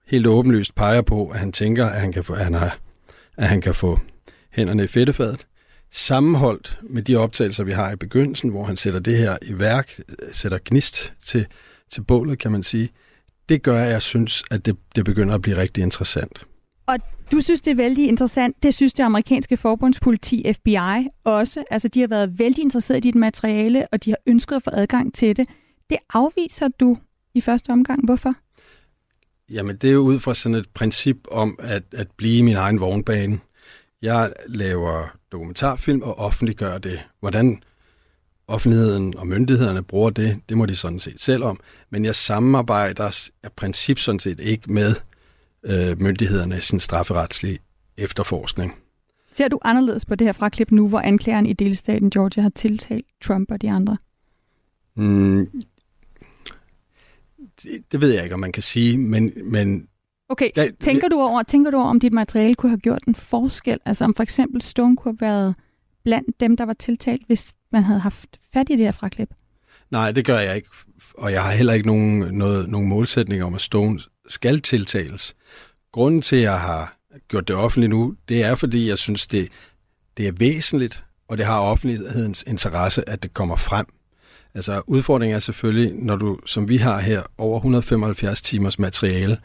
helt 0.06 0.28
åbenlyst 0.28 0.76
peger 0.76 1.02
på, 1.02 1.30
at 1.30 1.40
han 1.40 1.52
tænker, 1.52 1.86
at 1.86 2.02
han 2.02 2.12
kan 2.12 2.24
få, 2.24 2.34
at 2.34 2.44
han 2.44 2.54
har 2.54 2.80
at 3.38 3.48
han 3.48 3.62
kan 3.62 3.76
få 3.76 4.00
hænderne 4.50 4.84
i 4.84 4.88
fedtefadet. 4.88 5.48
Sammenholdt 5.92 6.80
med 6.82 7.04
de 7.04 7.16
optagelser, 7.16 7.64
vi 7.64 7.72
har 7.72 7.92
i 7.92 7.96
begyndelsen, 7.96 8.50
hvor 8.50 8.64
han 8.64 8.78
sætter 8.78 9.00
det 9.00 9.18
her 9.18 9.38
i 9.42 9.60
værk, 9.60 10.00
øh, 10.10 10.16
sætter 10.32 10.60
gnist 10.66 11.14
til, 11.26 11.46
til 11.92 12.02
bålet, 12.02 12.40
kan 12.40 12.52
man 12.52 12.64
sige, 12.64 12.90
det 13.50 13.64
gør, 13.64 13.84
at 13.84 13.92
jeg 13.92 14.02
synes, 14.02 14.44
at 14.52 14.66
det, 14.66 14.78
det 14.96 15.06
begynder 15.06 15.36
at 15.36 15.42
blive 15.42 15.58
rigtig 15.58 15.82
interessant. 15.82 16.46
Og 16.86 16.98
du 17.32 17.42
synes, 17.42 17.62
det 17.62 17.72
er 17.72 17.76
vældig 17.76 18.08
interessant. 18.08 18.64
Det 18.64 18.74
synes 18.74 18.94
det 18.94 19.04
amerikanske 19.04 19.58
forbundspoliti, 19.58 20.54
FBI, 20.54 21.08
også. 21.24 21.64
Altså, 21.72 21.88
de 21.88 22.00
har 22.00 22.08
været 22.08 22.40
vældig 22.40 22.62
interesseret 22.62 22.98
i 22.98 23.02
dit 23.02 23.16
materiale, 23.16 23.88
og 23.92 24.06
de 24.06 24.10
har 24.10 24.18
ønsket 24.28 24.56
at 24.56 24.64
få 24.64 24.70
adgang 24.74 25.14
til 25.14 25.38
det. 25.38 25.48
Det 25.90 25.98
afviser 26.14 26.68
du 26.68 26.98
i 27.34 27.42
første 27.42 27.70
omgang. 27.70 28.06
Hvorfor? 28.06 28.34
Jamen, 29.50 29.76
det 29.76 29.90
er 29.90 29.94
jo 29.94 30.00
ud 30.00 30.20
fra 30.20 30.34
sådan 30.34 30.56
et 30.56 30.70
princip 30.74 31.18
om 31.32 31.60
at, 31.60 31.84
at 31.92 32.08
blive 32.18 32.44
min 32.44 32.56
egen 32.56 32.80
vognbane. 32.80 33.40
Jeg 34.02 34.34
laver 34.48 35.18
dokumentarfilm 35.32 36.02
og 36.02 36.18
offentliggør 36.18 36.78
det. 36.78 37.00
Hvordan 37.20 37.64
offentligheden 38.50 39.18
og 39.18 39.28
myndighederne 39.28 39.84
bruger 39.84 40.10
det, 40.10 40.42
det 40.50 40.58
må 40.58 40.66
de 40.66 40.76
sådan 40.76 41.00
set 41.00 41.22
selv 41.22 41.44
om. 41.44 41.60
Men 41.90 42.06
jeg 42.06 42.16
samarbejder 42.16 43.30
af 43.44 43.52
princip 43.52 44.00
sådan 44.00 44.20
set 44.20 44.40
ikke 44.40 44.74
med 44.74 44.96
øh, 45.64 46.02
myndighederne 46.02 46.58
i 46.58 46.62
sin 46.62 46.80
strafferetslige 46.80 47.60
efterforskning. 47.98 48.76
Ser 49.32 49.48
du 49.48 49.60
anderledes 49.62 50.06
på 50.06 50.16
det 50.16 50.28
her 50.28 50.32
fraklip 50.32 50.72
nu, 50.72 50.88
hvor 50.88 51.00
anklageren 51.00 51.46
i 51.46 51.54
delstaten 51.54 52.10
Georgia 52.10 52.42
har 52.42 52.50
tiltalt 52.50 53.06
Trump 53.22 53.52
og 53.52 53.62
de 53.62 53.72
andre? 53.72 53.98
Mm, 54.96 55.50
det, 57.64 57.84
det 57.92 58.02
ved 58.02 58.14
jeg 58.14 58.24
ikke, 58.24 58.34
om 58.34 58.40
man 58.40 58.52
kan 58.52 58.64
sige, 58.64 58.98
men... 58.98 59.32
men 59.52 59.88
okay, 60.30 60.50
jeg, 60.56 60.72
tænker, 60.80 61.08
du 61.08 61.16
over, 61.16 61.44
tænker 61.44 61.72
du 61.72 61.78
over, 61.78 61.88
om 61.88 62.00
dit 62.00 62.14
materiale 62.14 62.56
kunne 62.56 62.70
have 62.70 62.80
gjort 62.80 63.04
en 63.08 63.16
forskel? 63.16 63.80
Altså 63.86 64.06
om 64.06 64.16
for 64.16 64.24
eksempel 64.24 64.62
Stone 64.62 64.98
kunne 64.98 65.12
have 65.12 65.22
været 65.22 65.56
blandt 66.04 66.40
dem, 66.40 66.58
der 66.58 66.66
var 66.66 66.74
tiltalt, 66.74 67.28
hvis 67.28 67.54
man 67.72 67.84
havde 67.84 68.00
haft 68.00 68.30
fat 68.54 68.70
i 68.70 68.76
det 68.76 68.86
her 68.86 68.92
fraklip? 68.92 69.30
Nej, 69.92 70.12
det 70.12 70.26
gør 70.26 70.40
jeg 70.40 70.56
ikke. 70.56 70.70
Og 71.14 71.32
jeg 71.32 71.44
har 71.44 71.52
heller 71.52 71.74
ikke 71.74 71.88
nogen, 71.88 72.20
noget, 72.20 72.70
nogen 72.70 72.88
målsætning 72.88 73.44
om, 73.44 73.56
at 73.56 73.62
Stone 73.62 74.00
skal 74.30 74.62
tiltales. 74.62 75.36
Grunden 75.92 76.22
til, 76.22 76.36
at 76.36 76.42
jeg 76.42 76.60
har 76.60 76.98
gjort 77.28 77.48
det 77.48 77.56
offentligt 77.56 77.90
nu, 77.90 78.16
det 78.30 78.44
er, 78.44 78.56
fordi 78.56 78.90
jeg 78.90 78.98
synes, 78.98 79.28
det, 79.28 79.50
det 80.18 80.28
er 80.28 80.32
væsentligt, 80.32 81.04
og 81.28 81.38
det 81.38 81.46
har 81.46 81.60
offentlighedens 81.60 82.44
interesse, 82.48 83.10
at 83.10 83.24
det 83.24 83.34
kommer 83.34 83.56
frem. 83.56 83.86
Altså 84.54 84.82
udfordringen 84.88 85.36
er 85.36 85.40
selvfølgelig, 85.40 85.94
når 85.94 86.16
du, 86.16 86.40
som 86.46 86.70
vi 86.70 86.78
har 86.78 87.00
her, 87.00 87.24
over 87.38 87.58
175 87.58 88.42
timers 88.42 88.80
materiale, 88.80 89.38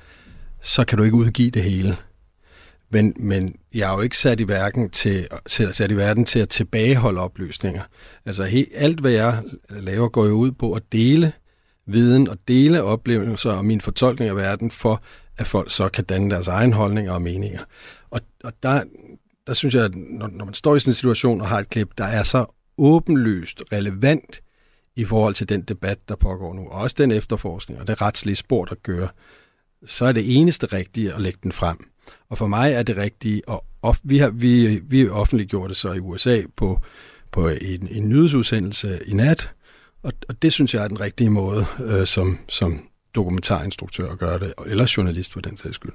så 0.62 0.84
kan 0.84 0.98
du 0.98 1.04
ikke 1.04 1.16
udgive 1.16 1.50
det 1.50 1.62
hele. 1.62 1.96
Men, 2.94 3.14
men 3.16 3.56
jeg 3.74 3.90
er 3.90 3.96
jo 3.96 4.00
ikke 4.00 4.18
sat 4.18 4.40
i, 4.40 4.48
verden 4.48 4.90
til, 4.90 5.28
sat 5.46 5.90
i 5.90 5.96
verden 5.96 6.24
til 6.24 6.38
at 6.38 6.48
tilbageholde 6.48 7.20
oplysninger. 7.20 7.82
Altså 8.26 8.44
he, 8.44 8.66
alt, 8.74 9.00
hvad 9.00 9.10
jeg 9.10 9.42
laver, 9.70 10.08
går 10.08 10.26
jo 10.26 10.32
ud 10.32 10.52
på 10.52 10.72
at 10.72 10.82
dele 10.92 11.32
viden 11.86 12.28
og 12.28 12.38
dele 12.48 12.82
oplevelser 12.82 13.50
og 13.50 13.64
min 13.64 13.80
fortolkning 13.80 14.28
af 14.28 14.36
verden, 14.36 14.70
for 14.70 15.02
at 15.38 15.46
folk 15.46 15.70
så 15.70 15.88
kan 15.88 16.04
danne 16.04 16.30
deres 16.30 16.48
egen 16.48 16.72
holdninger 16.72 17.12
og 17.12 17.22
meninger. 17.22 17.60
Og, 18.10 18.20
og 18.44 18.52
der, 18.62 18.82
der 19.46 19.54
synes 19.54 19.74
jeg, 19.74 19.84
at 19.84 19.94
når, 19.94 20.28
når 20.28 20.44
man 20.44 20.54
står 20.54 20.76
i 20.76 20.80
sådan 20.80 20.90
en 20.90 20.94
situation 20.94 21.40
og 21.40 21.48
har 21.48 21.58
et 21.58 21.70
klip, 21.70 21.88
der 21.98 22.04
er 22.04 22.22
så 22.22 22.46
åbenlyst 22.78 23.62
relevant 23.72 24.40
i 24.96 25.04
forhold 25.04 25.34
til 25.34 25.48
den 25.48 25.62
debat, 25.62 25.98
der 26.08 26.16
pågår 26.16 26.54
nu, 26.54 26.68
og 26.68 26.80
også 26.80 26.96
den 26.98 27.10
efterforskning 27.10 27.80
og 27.80 27.86
det 27.86 28.02
retslige 28.02 28.36
spor, 28.36 28.64
der 28.64 28.74
gør, 28.82 29.08
så 29.86 30.04
er 30.04 30.12
det 30.12 30.38
eneste 30.40 30.66
rigtige 30.66 31.14
at 31.14 31.20
lægge 31.20 31.38
den 31.42 31.52
frem. 31.52 31.93
Og 32.28 32.38
for 32.38 32.46
mig 32.46 32.72
er 32.72 32.82
det 32.82 32.96
rigtige, 32.96 33.48
og 33.48 33.64
of, 33.82 33.98
vi 34.02 34.18
har 34.18 34.30
vi, 34.30 34.80
vi 34.84 35.08
offentliggjort 35.08 35.68
det 35.68 35.76
så 35.76 35.92
i 35.92 35.98
USA 35.98 36.42
på, 36.56 36.80
på 37.30 37.48
en, 37.48 37.88
en 37.90 38.08
nyhedsudsendelse 38.08 39.00
i 39.06 39.14
nat, 39.14 39.50
og, 40.02 40.12
og 40.28 40.42
det 40.42 40.52
synes 40.52 40.74
jeg 40.74 40.84
er 40.84 40.88
den 40.88 41.00
rigtige 41.00 41.30
måde, 41.30 41.66
øh, 41.84 42.06
som, 42.06 42.38
som 42.48 42.88
dokumentarinstruktør 43.14 44.12
at 44.12 44.18
gøre 44.18 44.38
det, 44.38 44.54
eller 44.66 44.92
journalist 44.96 45.32
for 45.32 45.40
den 45.40 45.56
sags 45.56 45.74
skyld. 45.74 45.92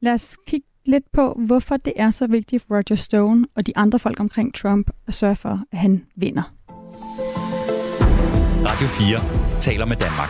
Lad 0.00 0.12
os 0.12 0.36
kigge 0.46 0.66
lidt 0.86 1.04
på, 1.12 1.40
hvorfor 1.46 1.76
det 1.76 1.92
er 1.96 2.10
så 2.10 2.26
vigtigt 2.26 2.64
for 2.68 2.74
Roger 2.74 2.96
Stone 2.96 3.46
og 3.56 3.66
de 3.66 3.76
andre 3.76 3.98
folk 3.98 4.20
omkring 4.20 4.54
Trump 4.54 4.90
at 5.06 5.14
sørge 5.14 5.36
for, 5.36 5.64
at 5.72 5.78
han 5.78 6.06
vinder. 6.16 6.54
Radio 8.66 8.86
4 8.86 9.60
taler 9.60 9.86
med 9.86 9.96
Danmark. 9.96 10.28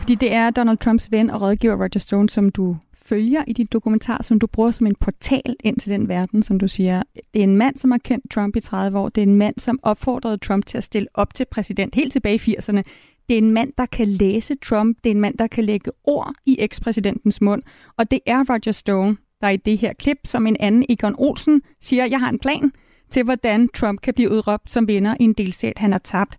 Fordi 0.00 0.14
det 0.14 0.32
er 0.32 0.50
Donald 0.50 0.78
Trumps 0.78 1.10
ven 1.10 1.30
og 1.30 1.40
rådgiver 1.40 1.74
Roger 1.74 1.98
Stone, 1.98 2.30
som 2.30 2.48
du 2.48 2.76
følger 3.10 3.44
i 3.46 3.52
din 3.52 3.66
dokumentar, 3.66 4.22
som 4.22 4.38
du 4.38 4.46
bruger 4.46 4.70
som 4.70 4.86
en 4.86 4.94
portal 4.94 5.56
ind 5.64 5.76
til 5.76 5.90
den 5.90 6.08
verden, 6.08 6.42
som 6.42 6.60
du 6.60 6.68
siger. 6.68 7.02
Det 7.34 7.40
er 7.40 7.44
en 7.44 7.56
mand, 7.56 7.76
som 7.76 7.90
har 7.90 7.98
kendt 7.98 8.30
Trump 8.30 8.56
i 8.56 8.60
30 8.60 8.98
år. 8.98 9.08
Det 9.08 9.22
er 9.22 9.26
en 9.26 9.36
mand, 9.36 9.54
som 9.58 9.78
opfordrede 9.82 10.38
Trump 10.38 10.66
til 10.66 10.78
at 10.78 10.84
stille 10.84 11.08
op 11.14 11.34
til 11.34 11.46
præsident 11.50 11.94
helt 11.94 12.12
tilbage 12.12 12.34
i 12.34 12.56
80'erne. 12.58 12.82
Det 13.28 13.34
er 13.34 13.38
en 13.38 13.50
mand, 13.50 13.72
der 13.78 13.86
kan 13.86 14.08
læse 14.08 14.54
Trump. 14.54 14.98
Det 15.04 15.10
er 15.10 15.14
en 15.14 15.20
mand, 15.20 15.38
der 15.38 15.46
kan 15.46 15.64
lægge 15.64 15.90
ord 16.04 16.34
i 16.46 16.56
ekspræsidentens 16.58 17.40
mund. 17.40 17.62
Og 17.96 18.10
det 18.10 18.20
er 18.26 18.44
Roger 18.48 18.72
Stone, 18.72 19.16
der 19.40 19.48
i 19.48 19.56
det 19.56 19.78
her 19.78 19.92
klip, 19.92 20.18
som 20.24 20.46
en 20.46 20.56
anden 20.60 20.84
Egon 20.88 21.14
Olsen 21.18 21.62
siger, 21.80 22.04
jeg 22.04 22.20
har 22.20 22.28
en 22.28 22.38
plan 22.38 22.72
til, 23.10 23.24
hvordan 23.24 23.68
Trump 23.68 24.00
kan 24.00 24.14
blive 24.14 24.30
udråbt 24.30 24.70
som 24.70 24.88
vinder 24.88 25.14
i 25.20 25.24
en 25.24 25.32
delstat, 25.32 25.78
han 25.78 25.92
har 25.92 25.98
tabt. 25.98 26.38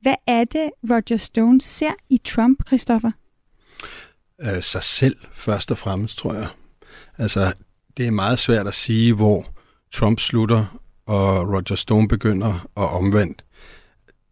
Hvad 0.00 0.14
er 0.26 0.44
det, 0.44 0.70
Roger 0.90 1.16
Stone 1.16 1.60
ser 1.60 1.92
i 2.10 2.16
Trump, 2.24 2.66
Christoffer? 2.66 3.10
Øh, 4.42 4.62
sig 4.62 4.82
selv, 4.82 5.16
først 5.32 5.70
og 5.70 5.78
fremmest, 5.78 6.18
tror 6.18 6.34
jeg. 6.34 6.46
Altså, 7.18 7.52
det 7.96 8.06
er 8.06 8.10
meget 8.10 8.38
svært 8.38 8.66
at 8.66 8.74
sige, 8.74 9.14
hvor 9.14 9.46
Trump 9.92 10.20
slutter, 10.20 10.80
og 11.06 11.48
Roger 11.48 11.74
Stone 11.74 12.08
begynder, 12.08 12.68
og 12.74 12.88
omvendt. 12.88 13.44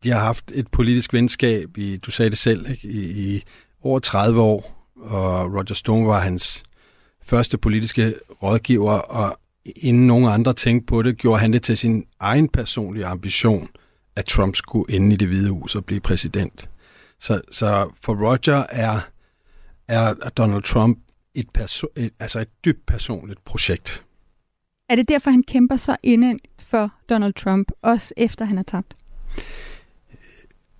De 0.05 0.11
har 0.11 0.21
haft 0.21 0.51
et 0.55 0.69
politisk 0.69 1.13
venskab 1.13 1.79
i, 1.79 1.97
du 1.97 2.11
sagde 2.11 2.31
det 2.31 2.39
selv, 2.39 2.71
ikke? 2.71 2.89
I, 2.89 3.35
i 3.35 3.43
over 3.83 3.99
30 3.99 4.41
år, 4.41 4.91
og 4.97 5.53
Roger 5.55 5.75
Stone 5.75 6.07
var 6.07 6.21
hans 6.21 6.63
første 7.23 7.59
politiske 7.59 8.15
rådgiver, 8.43 8.93
og 8.93 9.39
inden 9.77 10.07
nogen 10.07 10.29
andre 10.29 10.55
tænkte 10.55 10.87
på 10.87 11.03
det, 11.03 11.17
gjorde 11.17 11.41
han 11.41 11.53
det 11.53 11.63
til 11.63 11.79
sin 11.79 12.05
egen 12.21 12.49
personlige 12.49 13.07
ambition, 13.07 13.69
at 14.17 14.25
Trump 14.25 14.57
skulle 14.57 14.95
ende 14.95 15.15
i 15.15 15.17
det 15.17 15.29
hvide 15.29 15.51
hus 15.51 15.75
og 15.75 15.85
blive 15.85 16.01
præsident. 16.01 16.71
Så, 17.21 17.41
så 17.51 17.91
for 18.03 18.15
Roger 18.15 18.67
er, 18.71 19.01
er 19.89 20.15
Donald 20.15 20.63
Trump 20.63 20.99
et, 21.35 21.47
perso- 21.59 21.93
et, 21.97 22.13
altså 22.21 22.41
et 22.41 22.49
dybt 22.65 22.87
personligt 22.87 23.45
projekt. 23.45 24.05
Er 24.89 24.97
det 24.97 25.09
derfor, 25.09 25.31
han 25.31 25.43
kæmper 25.43 25.77
så 25.77 25.97
inden 26.03 26.41
for 26.63 26.93
Donald 27.09 27.35
Trump, 27.35 27.73
også 27.83 28.15
efter 28.17 28.45
han 28.45 28.57
har 28.57 28.65
tabt? 28.65 28.97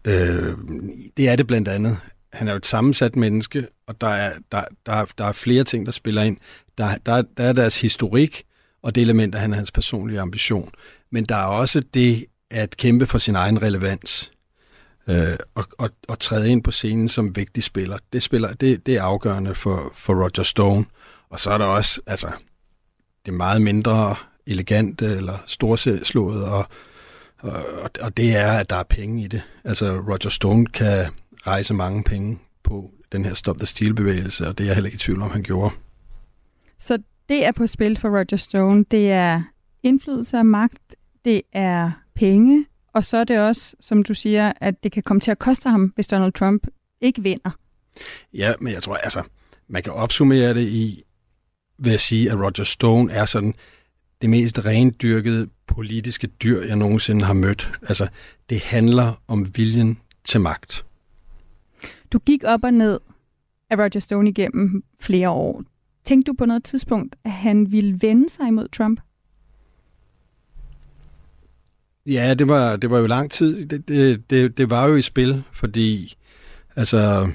Øh, 0.05 0.57
det 1.17 1.29
er 1.29 1.37
det 1.37 1.47
blandt 1.47 1.69
andet. 1.69 1.99
Han 2.33 2.49
er 2.49 2.53
jo 2.53 2.57
et 2.57 2.67
sammensat 2.67 3.17
menneske, 3.17 3.67
og 3.87 4.01
der 4.01 4.09
er, 4.09 4.39
der, 4.53 4.65
der, 4.87 5.05
der 5.19 5.25
er 5.25 5.33
flere 5.33 5.65
ting, 5.65 5.87
der 5.87 5.93
spiller 5.93 6.23
ind. 6.23 6.37
Der, 6.79 6.97
der, 7.07 7.23
der 7.37 7.45
er 7.45 7.53
deres 7.53 7.81
historik, 7.81 8.43
og 8.83 8.95
det 8.95 9.01
element 9.01 9.35
af 9.35 9.41
han 9.41 9.53
er 9.53 9.57
hans 9.57 9.73
personlige 9.73 10.21
ambition. 10.21 10.71
Men 11.11 11.25
der 11.25 11.37
er 11.37 11.47
også 11.47 11.83
det 11.95 12.27
at 12.51 12.77
kæmpe 12.77 13.07
for 13.07 13.19
sin 13.19 13.37
egen 13.37 13.63
relevans 13.63 14.31
øh, 15.09 15.37
og, 15.55 15.65
og, 15.79 15.91
og 16.09 16.19
træde 16.19 16.51
ind 16.51 16.63
på 16.63 16.71
scenen 16.71 17.09
som 17.09 17.37
vigtig 17.37 17.63
spiller. 17.63 17.99
Det, 18.13 18.23
spiller, 18.23 18.53
det, 18.53 18.87
det 18.87 18.97
er 18.97 19.03
afgørende 19.03 19.55
for, 19.55 19.93
for 19.95 20.15
Roger 20.15 20.43
Stone. 20.43 20.85
Og 21.31 21.41
så 21.41 21.51
er 21.51 21.59
der 21.59 21.65
også 21.65 22.01
altså, 22.07 22.29
det 23.27 23.35
meget 23.35 23.63
mindre 23.63 24.17
elegante 24.47 25.07
eller 25.07 25.39
storslået, 25.47 26.45
og, 26.45 26.67
og, 27.39 27.91
og 28.01 28.17
det 28.17 28.37
er, 28.37 28.53
at 28.53 28.71
der 28.71 28.77
er 28.77 28.83
penge 28.83 29.25
i 29.25 29.27
det. 29.27 29.43
Altså 29.65 29.93
Roger 29.93 30.29
Stone 30.29 30.67
kan 30.67 31.07
rejse 31.47 31.75
mange 31.75 32.05
penge 32.05 32.39
på 32.63 32.91
den 33.13 33.25
her 33.25 33.35
Stop 33.35 33.57
the 33.57 33.67
Steal-bevægelse, 33.67 34.49
og 34.49 34.59
det 34.59 34.65
er 34.65 34.69
jeg 34.69 34.75
heller 34.75 34.89
ikke 34.89 34.97
i 34.97 34.99
tvivl 34.99 35.23
om, 35.23 35.31
han 35.31 35.43
gjorde. 35.43 35.75
Så 36.79 36.99
det 37.29 37.45
er 37.45 37.53
på 37.53 37.67
spil 37.67 37.99
for 37.99 38.09
Roger 38.09 38.37
Stone. 38.37 38.85
Det 38.91 39.11
er 39.11 39.43
indflydelse 39.83 40.37
og 40.37 40.47
magt, 40.47 40.97
det 41.25 41.43
er 41.53 41.91
penge, 42.15 42.67
og 42.99 43.05
så 43.05 43.17
er 43.17 43.25
det 43.25 43.39
også, 43.39 43.77
som 43.81 44.03
du 44.03 44.15
siger, 44.15 44.53
at 44.61 44.83
det 44.83 44.93
kan 44.93 45.03
komme 45.03 45.21
til 45.21 45.31
at 45.31 45.39
koste 45.39 45.69
ham, 45.69 45.93
hvis 45.95 46.07
Donald 46.07 46.33
Trump 46.33 46.67
ikke 47.01 47.23
vinder. 47.23 47.51
Ja, 48.35 48.53
men 48.61 48.73
jeg 48.73 48.83
tror, 48.83 48.95
altså, 48.95 49.23
man 49.69 49.83
kan 49.83 49.93
opsummere 49.93 50.55
det 50.55 50.69
i, 50.69 51.03
ved 51.79 51.93
at 51.93 52.01
sige, 52.01 52.31
at 52.31 52.39
Roger 52.39 52.65
Stone 52.65 53.13
er 53.13 53.25
sådan 53.25 53.55
det 54.23 54.31
mest 54.31 54.65
rendyrkede 54.65 55.49
politiske 55.67 56.27
dyr, 56.27 56.63
jeg 56.63 56.77
nogensinde 56.77 57.25
har 57.25 57.33
mødt. 57.33 57.73
Altså, 57.83 58.09
det 58.51 58.61
handler 58.61 59.23
om 59.29 59.57
viljen 59.57 60.01
til 60.25 60.41
magt. 60.41 60.85
Du 62.13 62.19
gik 62.19 62.45
op 62.45 62.65
og 62.65 62.75
ned 62.75 63.01
af 63.71 63.77
Roger 63.77 64.01
Stone 64.01 64.31
igennem 64.31 64.85
flere 65.01 65.31
år. 65.31 65.63
Tænkte 66.05 66.31
du 66.31 66.37
på 66.37 66.45
noget 66.45 66.65
tidspunkt, 66.65 67.17
at 67.25 67.33
han 67.33 67.73
ville 67.73 67.99
vende 68.03 68.31
sig 68.31 68.49
imod 68.49 68.69
Trump? 68.69 69.01
Ja, 72.09 72.35
det 72.35 72.49
var, 72.49 72.77
det 72.77 72.91
var 72.91 72.99
jo 72.99 73.07
lang 73.07 73.31
tid. 73.31 73.67
Det, 73.67 73.89
det, 73.89 74.31
det, 74.31 74.59
det 74.59 74.71
var 74.71 74.87
jo 74.87 74.97
i 74.97 75.03
spil, 75.03 75.43
fordi 75.53 76.17
altså, 76.77 77.31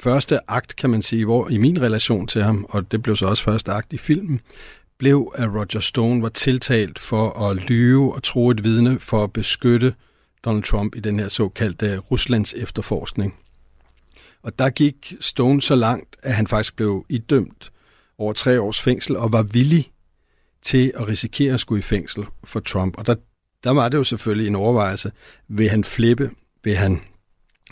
første 0.00 0.50
akt, 0.50 0.76
kan 0.76 0.90
man 0.90 1.02
sige, 1.02 1.24
hvor 1.24 1.48
i 1.48 1.56
min 1.56 1.80
relation 1.82 2.26
til 2.26 2.42
ham, 2.42 2.66
og 2.68 2.92
det 2.92 3.02
blev 3.02 3.16
så 3.16 3.26
også 3.26 3.42
første 3.42 3.72
akt 3.72 3.92
i 3.92 3.98
filmen, 3.98 4.40
blev, 4.98 5.32
at 5.34 5.48
Roger 5.48 5.80
Stone 5.80 6.22
var 6.22 6.28
tiltalt 6.28 6.98
for 6.98 7.30
at 7.50 7.56
lyve 7.56 8.14
og 8.14 8.22
tro 8.22 8.50
et 8.50 8.64
vidne 8.64 9.00
for 9.00 9.24
at 9.24 9.32
beskytte 9.32 9.94
Donald 10.44 10.62
Trump 10.62 10.96
i 10.96 11.00
den 11.00 11.18
her 11.18 11.28
såkaldte 11.28 11.98
Ruslands 11.98 12.52
efterforskning. 12.52 13.34
Og 14.42 14.58
der 14.58 14.70
gik 14.70 15.14
Stone 15.20 15.62
så 15.62 15.74
langt, 15.74 16.16
at 16.22 16.34
han 16.34 16.46
faktisk 16.46 16.76
blev 16.76 17.06
idømt 17.08 17.72
over 18.18 18.32
tre 18.32 18.60
års 18.60 18.80
fængsel 18.80 19.16
og 19.16 19.32
var 19.32 19.42
villig 19.42 19.90
til 20.62 20.92
at 20.96 21.08
risikere 21.08 21.54
at 21.54 21.60
skulle 21.60 21.78
i 21.78 21.82
fængsel 21.82 22.24
for 22.44 22.60
Trump. 22.60 22.98
Og 22.98 23.06
der, 23.06 23.14
der 23.64 23.70
var 23.70 23.88
det 23.88 23.98
jo 23.98 24.04
selvfølgelig 24.04 24.46
en 24.46 24.54
overvejelse. 24.54 25.12
Vil 25.48 25.68
han 25.68 25.84
flippe? 25.84 26.30
Vil 26.64 26.76
han 26.76 27.00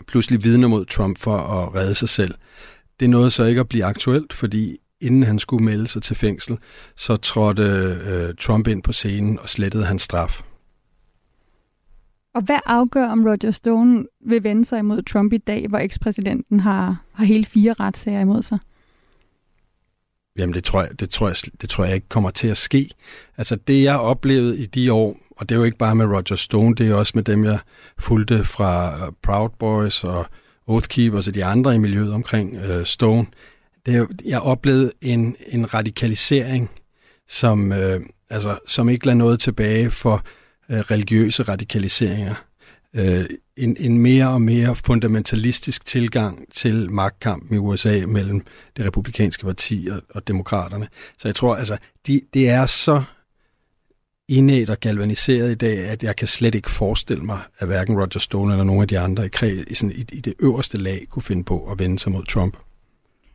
pludselig 0.06 0.44
vidne 0.44 0.68
mod 0.68 0.84
Trump 0.84 1.18
for 1.18 1.36
at 1.36 1.74
redde 1.74 1.94
sig 1.94 2.08
selv? 2.08 2.34
Det 3.00 3.10
nåede 3.10 3.30
så 3.30 3.44
ikke 3.44 3.60
at 3.60 3.68
blive 3.68 3.84
aktuelt, 3.84 4.32
fordi 4.32 4.78
inden 5.00 5.22
han 5.22 5.38
skulle 5.38 5.64
melde 5.64 5.88
sig 5.88 6.02
til 6.02 6.16
fængsel, 6.16 6.58
så 6.96 7.16
trådte 7.16 7.62
øh, 7.62 8.34
Trump 8.40 8.68
ind 8.68 8.82
på 8.82 8.92
scenen 8.92 9.38
og 9.38 9.48
slettede 9.48 9.84
hans 9.84 10.02
straf. 10.02 10.42
Og 12.34 12.42
hvad 12.42 12.58
afgør, 12.66 13.08
om 13.08 13.24
Roger 13.24 13.50
Stone 13.50 14.04
vil 14.26 14.42
vende 14.42 14.64
sig 14.64 14.78
imod 14.78 15.02
Trump 15.02 15.32
i 15.32 15.38
dag, 15.38 15.68
hvor 15.68 15.78
ekspræsidenten 15.78 16.60
har, 16.60 17.04
har 17.12 17.24
hele 17.24 17.44
fire 17.44 17.72
retssager 17.72 18.20
imod 18.20 18.42
sig? 18.42 18.58
Jamen, 20.38 20.54
det 20.54 20.64
tror, 20.64 20.82
jeg, 20.82 21.00
det, 21.00 21.10
tror 21.10 21.28
jeg, 21.28 21.36
det 21.60 21.68
tror 21.68 21.84
jeg 21.84 21.94
ikke 21.94 22.08
kommer 22.08 22.30
til 22.30 22.48
at 22.48 22.56
ske. 22.56 22.90
Altså, 23.36 23.56
det 23.56 23.82
jeg 23.82 23.98
oplevede 23.98 24.58
i 24.58 24.66
de 24.66 24.92
år, 24.92 25.16
og 25.36 25.48
det 25.48 25.54
er 25.54 25.58
jo 25.58 25.64
ikke 25.64 25.78
bare 25.78 25.94
med 25.94 26.06
Roger 26.06 26.36
Stone, 26.36 26.74
det 26.74 26.88
er 26.88 26.94
også 26.94 27.12
med 27.14 27.22
dem, 27.22 27.44
jeg 27.44 27.58
fulgte 27.98 28.44
fra 28.44 28.94
øh, 29.06 29.12
Proud 29.22 29.50
Boys 29.58 30.04
og 30.04 30.26
Oath 30.66 30.88
Keepers 30.88 31.28
og 31.28 31.34
de 31.34 31.44
andre 31.44 31.74
i 31.74 31.78
miljøet 31.78 32.12
omkring 32.12 32.56
øh, 32.56 32.86
Stone. 32.86 33.26
Det 33.86 33.96
er, 33.96 34.06
jeg 34.24 34.40
oplevede 34.40 34.92
en, 35.00 35.36
en 35.48 35.74
radikalisering, 35.74 36.70
som, 37.28 37.72
øh, 37.72 38.00
altså, 38.30 38.58
som 38.66 38.88
ikke 38.88 39.06
lader 39.06 39.18
noget 39.18 39.40
tilbage 39.40 39.90
for 39.90 40.24
øh, 40.70 40.78
religiøse 40.78 41.42
radikaliseringer. 41.42 42.34
Øh, 42.96 43.24
en, 43.56 43.76
en 43.80 43.98
mere 43.98 44.28
og 44.28 44.42
mere 44.42 44.76
fundamentalistisk 44.76 45.86
tilgang 45.86 46.52
til 46.54 46.90
magtkampen 46.90 47.54
i 47.54 47.58
USA 47.58 48.02
mellem 48.06 48.40
det 48.76 48.86
republikanske 48.86 49.44
parti 49.44 49.88
og, 49.90 50.02
og 50.14 50.28
demokraterne. 50.28 50.88
Så 51.18 51.28
jeg 51.28 51.34
tror, 51.34 51.56
altså, 51.56 51.76
de, 52.06 52.20
det 52.34 52.48
er 52.48 52.66
så 52.66 53.02
indædt 54.28 54.70
og 54.70 54.80
galvaniseret 54.80 55.50
i 55.50 55.54
dag, 55.54 55.78
at 55.78 56.02
jeg 56.02 56.16
kan 56.16 56.28
slet 56.28 56.54
ikke 56.54 56.70
forestille 56.70 57.24
mig, 57.24 57.38
at 57.58 57.66
hverken 57.66 57.96
Roger 57.96 58.18
Stone 58.18 58.52
eller 58.52 58.64
nogen 58.64 58.82
af 58.82 58.88
de 58.88 58.98
andre 58.98 59.26
i, 59.26 59.28
kreds, 59.28 59.64
i, 59.70 59.74
sådan, 59.74 59.96
i, 59.96 60.04
i 60.12 60.20
det 60.20 60.34
øverste 60.38 60.78
lag 60.78 61.06
kunne 61.10 61.22
finde 61.22 61.44
på 61.44 61.70
at 61.70 61.78
vende 61.78 61.98
sig 61.98 62.12
mod 62.12 62.24
Trump. 62.24 62.56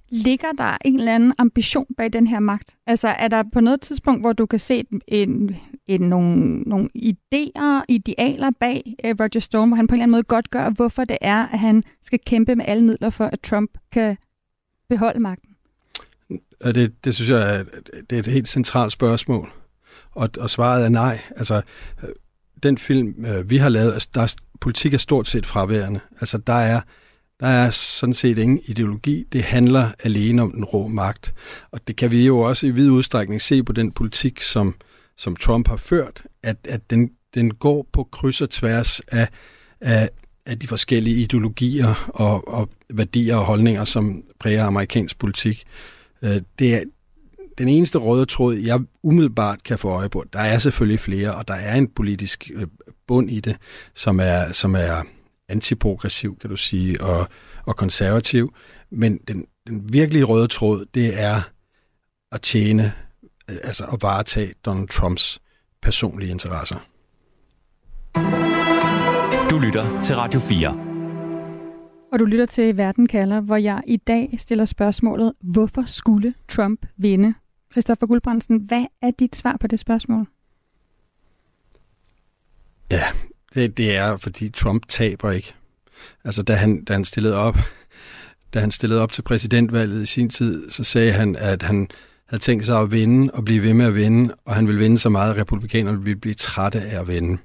Ligger 0.09 0.51
der 0.57 0.77
en 0.85 0.99
eller 0.99 1.15
anden 1.15 1.33
ambition 1.37 1.85
bag 1.97 2.13
den 2.13 2.27
her 2.27 2.39
magt? 2.39 2.75
Altså 2.87 3.07
er 3.07 3.27
der 3.27 3.43
på 3.53 3.59
noget 3.59 3.81
tidspunkt, 3.81 4.21
hvor 4.21 4.33
du 4.33 4.45
kan 4.45 4.59
se 4.59 4.83
en, 5.07 5.55
en, 5.87 6.01
nogle, 6.01 6.61
nogle 6.61 6.89
idéer, 6.95 7.83
idealer 7.89 8.51
bag 8.59 8.95
uh, 9.03 9.09
Roger 9.09 9.39
Stone, 9.39 9.67
hvor 9.67 9.75
han 9.75 9.87
på 9.87 9.95
en 9.95 9.95
eller 9.95 10.03
anden 10.03 10.11
måde 10.11 10.23
godt 10.23 10.49
gør, 10.49 10.69
hvorfor 10.69 11.03
det 11.03 11.17
er, 11.21 11.47
at 11.47 11.59
han 11.59 11.83
skal 12.01 12.19
kæmpe 12.25 12.55
med 12.55 12.65
alle 12.67 12.83
midler 12.83 13.09
for, 13.09 13.25
at 13.25 13.39
Trump 13.39 13.71
kan 13.91 14.17
beholde 14.89 15.19
magten? 15.19 15.49
Det, 16.63 17.05
det 17.05 17.15
synes 17.15 17.29
jeg 17.29 17.55
er, 17.55 17.63
det 18.09 18.15
er 18.15 18.19
et 18.19 18.27
helt 18.27 18.49
centralt 18.49 18.91
spørgsmål. 18.91 19.49
Og, 20.17 20.29
og 20.37 20.49
svaret 20.49 20.85
er 20.85 20.89
nej. 20.89 21.21
Altså, 21.35 21.61
øh, 22.03 22.09
den 22.63 22.77
film, 22.77 23.25
øh, 23.25 23.49
vi 23.49 23.57
har 23.57 23.69
lavet, 23.69 23.93
altså, 23.93 24.09
der 24.13 24.21
er, 24.21 24.33
politik 24.59 24.93
er 24.93 24.97
stort 24.97 25.27
set 25.27 25.45
fraværende. 25.45 25.99
Altså, 26.21 26.37
der 26.37 26.53
er, 26.53 26.81
der 27.39 27.47
er 27.47 27.69
sådan 27.69 28.13
set 28.13 28.37
ingen 28.37 28.61
ideologi. 28.65 29.23
Det 29.33 29.43
handler 29.43 29.91
alene 30.03 30.41
om 30.41 30.51
den 30.51 30.65
rå 30.65 30.87
magt. 30.87 31.33
Og 31.71 31.87
det 31.87 31.95
kan 31.95 32.11
vi 32.11 32.25
jo 32.25 32.39
også 32.39 32.67
i 32.67 32.71
vid 32.71 32.89
udstrækning 32.89 33.41
se 33.41 33.63
på 33.63 33.73
den 33.73 33.91
politik, 33.91 34.41
som, 34.41 34.75
som 35.17 35.35
Trump 35.35 35.67
har 35.67 35.77
ført, 35.77 36.23
at, 36.43 36.57
at 36.69 36.89
den, 36.89 37.11
den 37.33 37.53
går 37.53 37.87
på 37.93 38.03
kryds 38.03 38.41
og 38.41 38.49
tværs 38.49 38.99
af, 38.99 39.27
af, 39.81 40.09
af 40.45 40.59
de 40.59 40.67
forskellige 40.67 41.15
ideologier 41.15 42.09
og, 42.13 42.47
og 42.47 42.69
værdier 42.89 43.35
og 43.35 43.45
holdninger, 43.45 43.85
som 43.85 44.23
præger 44.39 44.65
amerikansk 44.65 45.19
politik. 45.19 45.63
Øh, 46.21 46.41
det 46.59 46.75
er, 46.75 46.81
den 47.57 47.67
eneste 47.67 47.97
røde 47.97 48.25
tråd, 48.25 48.55
jeg 48.55 48.79
umiddelbart 49.03 49.63
kan 49.63 49.79
få 49.79 49.89
øje 49.89 50.09
på, 50.09 50.25
der 50.33 50.39
er 50.39 50.57
selvfølgelig 50.57 50.99
flere, 50.99 51.35
og 51.35 51.47
der 51.47 51.53
er 51.53 51.75
en 51.75 51.87
politisk 51.87 52.51
øh, 52.53 52.67
bund 53.07 53.31
i 53.31 53.39
det, 53.39 53.57
som 53.95 54.19
er, 54.19 54.51
som 54.51 54.75
er 54.75 55.03
antiprogressiv, 55.49 56.37
kan 56.39 56.49
du 56.49 56.57
sige, 56.57 57.01
og, 57.01 57.27
og 57.65 57.75
konservativ. 57.75 58.53
Men 58.91 59.17
den, 59.27 59.45
den 59.67 59.93
virkelige 59.93 60.23
røde 60.23 60.47
tråd, 60.47 60.85
det 60.93 61.21
er 61.21 61.41
at 62.31 62.41
tjene, 62.41 62.93
øh, 63.51 63.57
altså 63.63 63.85
at 63.85 64.01
varetage 64.01 64.53
Donald 64.65 64.87
Trumps 64.87 65.41
personlige 65.81 66.31
interesser. 66.31 66.77
Du 69.49 69.59
lytter 69.65 70.01
til 70.01 70.15
Radio 70.15 70.39
4. 70.39 70.87
Og 72.11 72.19
du 72.19 72.25
lytter 72.25 72.45
til 72.45 72.77
Verden 72.77 73.07
kalder, 73.07 73.41
hvor 73.41 73.55
jeg 73.55 73.81
i 73.87 73.97
dag 73.97 74.35
stiller 74.37 74.65
spørgsmålet, 74.65 75.33
hvorfor 75.41 75.83
skulle 75.85 76.33
Trump 76.49 76.85
vinde 76.97 77.33
Christoffer 77.77 78.07
Guldbrandsen, 78.07 78.57
hvad 78.57 78.85
er 79.01 79.11
dit 79.11 79.35
svar 79.35 79.57
på 79.59 79.67
det 79.67 79.79
spørgsmål? 79.79 80.27
Ja, 82.91 83.03
det, 83.53 83.77
det 83.77 83.95
er, 83.95 84.17
fordi 84.17 84.49
Trump 84.49 84.87
taber 84.87 85.31
ikke. 85.31 85.53
Altså, 86.23 86.41
da 86.41 86.55
han, 86.55 86.83
da 86.83 86.93
han 86.93 87.05
stillede 87.05 87.35
op, 87.35 87.57
da 88.53 88.59
han 88.59 88.71
stillede 88.71 89.01
op 89.01 89.11
til 89.11 89.21
præsidentvalget 89.21 90.01
i 90.01 90.05
sin 90.05 90.29
tid, 90.29 90.69
så 90.69 90.83
sagde 90.83 91.11
han, 91.11 91.35
at 91.35 91.63
han 91.63 91.87
havde 92.25 92.43
tænkt 92.43 92.65
sig 92.65 92.79
at 92.79 92.91
vinde 92.91 93.33
og 93.33 93.45
blive 93.45 93.63
ved 93.63 93.73
med 93.73 93.85
at 93.85 93.95
vinde, 93.95 94.33
og 94.45 94.55
han 94.55 94.67
ville 94.67 94.79
vinde 94.79 94.97
så 94.97 95.09
meget, 95.09 95.33
at 95.33 95.37
republikanerne 95.37 96.03
ville 96.03 96.19
blive 96.19 96.35
trætte 96.35 96.81
af 96.81 96.99
at 96.99 97.07
vinde. 97.07 97.37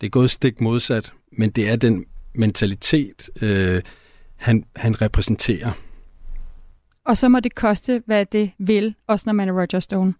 Det 0.00 0.06
er 0.06 0.10
gået 0.10 0.30
stik 0.30 0.60
modsat, 0.60 1.12
men 1.32 1.50
det 1.50 1.68
er 1.68 1.76
den 1.76 2.04
mentalitet, 2.34 3.30
øh, 3.42 3.82
han, 4.36 4.64
han 4.76 5.02
repræsenterer. 5.02 5.72
Og 7.06 7.16
så 7.16 7.28
må 7.28 7.40
det 7.40 7.54
koste, 7.54 8.02
hvad 8.06 8.26
det 8.26 8.50
vil, 8.58 8.94
også 9.06 9.22
når 9.26 9.32
man 9.32 9.48
er 9.48 9.52
Roger 9.52 9.80
Stone. 9.80 10.14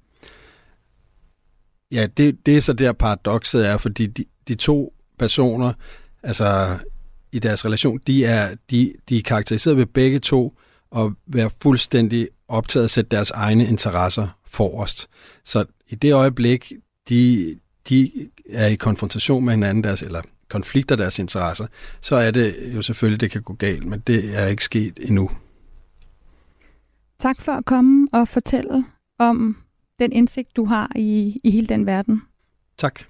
Ja, 1.93 2.07
det, 2.17 2.47
det 2.47 2.57
er 2.57 2.61
så 2.61 2.73
der 2.73 2.93
paradokset 2.93 3.67
er, 3.67 3.77
fordi 3.77 4.07
de, 4.07 4.25
de 4.49 4.55
to 4.55 4.95
personer, 5.19 5.73
altså 6.23 6.79
i 7.33 7.39
deres 7.39 7.65
relation, 7.65 7.99
de 8.07 8.25
er, 8.25 8.55
de, 8.71 8.95
de 9.09 9.19
er 9.19 9.23
karakteriseret 9.23 9.77
ved 9.77 9.87
begge 9.87 10.19
to 10.19 10.59
at 10.97 11.13
være 11.27 11.51
fuldstændig 11.63 12.29
optaget 12.49 12.85
at 12.85 12.91
sætte 12.91 13.17
deres 13.17 13.31
egne 13.31 13.67
interesser 13.67 14.39
forrest. 14.47 15.09
Så 15.45 15.65
i 15.89 15.95
det 15.95 16.13
øjeblik, 16.13 16.73
de, 17.09 17.55
de 17.89 18.29
er 18.51 18.67
i 18.67 18.75
konfrontation 18.75 19.45
med 19.45 19.53
hinanden, 19.53 19.85
deres, 19.85 20.03
eller 20.03 20.23
konflikter 20.49 20.97
deres 20.97 21.19
interesser, 21.19 21.67
så 22.01 22.17
er 22.17 22.31
det 22.31 22.57
jo 22.75 22.83
selvfølgelig, 22.83 23.21
det 23.21 23.31
kan 23.31 23.43
gå 23.43 23.53
galt, 23.53 23.85
men 23.85 24.01
det 24.01 24.39
er 24.39 24.47
ikke 24.47 24.65
sket 24.65 24.99
endnu. 25.03 25.31
Tak 27.25 27.41
for 27.41 27.53
at 27.53 27.65
komme 27.65 28.09
og 28.13 28.29
fortælle 28.29 28.85
om 29.19 29.57
den 29.99 30.13
indsigt, 30.13 30.57
du 30.57 30.65
har 30.65 30.93
i, 30.97 31.41
i 31.45 31.51
hele 31.51 31.67
den 31.67 31.87
verden. 31.87 32.23
Tak. 32.79 33.01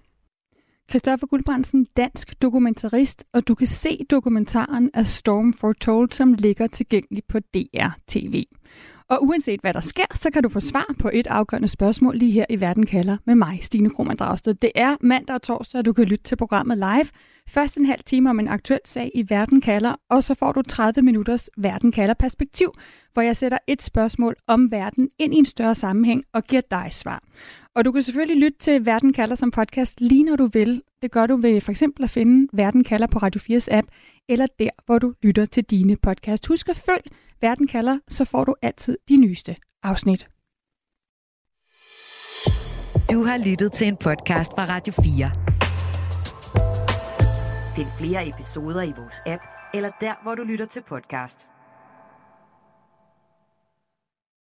Christoffer 0.90 1.27
Guldbrandsen, 1.27 1.87
dansk 1.96 2.42
dokumentarist, 2.42 3.24
og 3.33 3.48
du 3.48 3.55
kan 3.55 3.66
se 3.66 3.98
dokumentaren 4.11 4.90
af 4.94 5.07
Storm 5.07 5.53
Foretold, 5.53 6.11
som 6.11 6.33
ligger 6.33 6.66
tilgængelig 6.66 7.24
på 7.29 7.38
DR 7.38 7.88
TV. 8.09 8.44
Og 9.08 9.24
uanset 9.24 9.60
hvad 9.60 9.74
der 9.74 9.80
sker, 9.80 10.04
så 10.14 10.30
kan 10.30 10.42
du 10.42 10.48
få 10.48 10.60
svar 10.60 10.94
på 10.98 11.10
et 11.12 11.26
afgørende 11.26 11.68
spørgsmål 11.68 12.16
lige 12.16 12.30
her 12.30 12.46
i 12.50 12.60
Verden 12.60 12.86
kalder 12.86 13.16
med 13.24 13.34
mig, 13.34 13.58
Stine 13.62 13.90
Krohmann 13.90 14.16
Dragsted. 14.16 14.54
Det 14.54 14.72
er 14.74 14.96
mandag 15.00 15.34
og 15.34 15.42
torsdag, 15.42 15.78
og 15.78 15.84
du 15.84 15.92
kan 15.92 16.04
lytte 16.04 16.24
til 16.24 16.36
programmet 16.36 16.78
live. 16.78 17.06
Først 17.48 17.76
en 17.76 17.86
halv 17.86 18.00
time 18.06 18.30
om 18.30 18.40
en 18.40 18.48
aktuel 18.48 18.80
sag 18.84 19.10
i 19.14 19.24
Verden 19.28 19.60
kalder, 19.60 19.94
og 20.10 20.24
så 20.24 20.34
får 20.34 20.52
du 20.52 20.62
30 20.62 21.02
minutters 21.02 21.50
Verden 21.56 21.92
kalder 21.92 22.14
perspektiv, 22.14 22.72
hvor 23.12 23.22
jeg 23.22 23.36
sætter 23.36 23.58
et 23.66 23.82
spørgsmål 23.82 24.36
om 24.46 24.70
verden 24.70 25.08
ind 25.18 25.34
i 25.34 25.36
en 25.36 25.44
større 25.44 25.74
sammenhæng 25.74 26.24
og 26.32 26.44
giver 26.44 26.62
dig 26.70 26.88
svar. 26.90 27.22
Og 27.74 27.84
du 27.84 27.92
kan 27.92 28.02
selvfølgelig 28.02 28.44
lytte 28.44 28.58
til 28.58 28.86
Verden 28.86 29.12
kalder 29.12 29.34
som 29.34 29.50
podcast 29.50 30.00
lige 30.00 30.24
når 30.24 30.36
du 30.36 30.46
vil. 30.46 30.82
Det 31.02 31.10
gør 31.10 31.26
du 31.26 31.36
ved 31.36 31.60
for 31.60 31.70
eksempel 31.70 32.04
at 32.04 32.10
finde 32.10 32.48
Verden 32.52 32.84
kalder 32.84 33.06
på 33.06 33.18
Radio 33.18 33.40
4's 33.40 33.66
app, 33.70 33.88
eller 34.28 34.46
der, 34.58 34.70
hvor 34.86 34.98
du 34.98 35.14
lytter 35.22 35.44
til 35.46 35.64
dine 35.64 35.96
podcast. 35.96 36.46
Husk 36.46 36.68
at 36.68 36.76
følg 36.76 37.04
Verden 37.44 37.66
kalder, 37.66 37.98
så 38.09 38.24
får 38.24 38.44
du 38.44 38.54
altid 38.62 38.98
de 39.09 39.16
nyeste 39.16 39.57
afsnit. 39.83 40.28
Du 43.11 43.24
har 43.24 43.48
lyttet 43.50 43.72
til 43.72 43.87
en 43.87 43.96
podcast 43.96 44.50
fra 44.50 44.64
Radio 44.64 44.92
4. 44.92 45.30
Find 47.76 47.88
flere 47.98 48.28
episoder 48.28 48.83
i 48.83 48.92
vores 48.96 49.22
app, 49.26 49.42
eller 49.74 49.90
der, 50.00 50.14
hvor 50.22 50.35
du 50.35 50.42
lytter 50.42 50.66
til 50.66 50.83
podcast. 50.88 51.48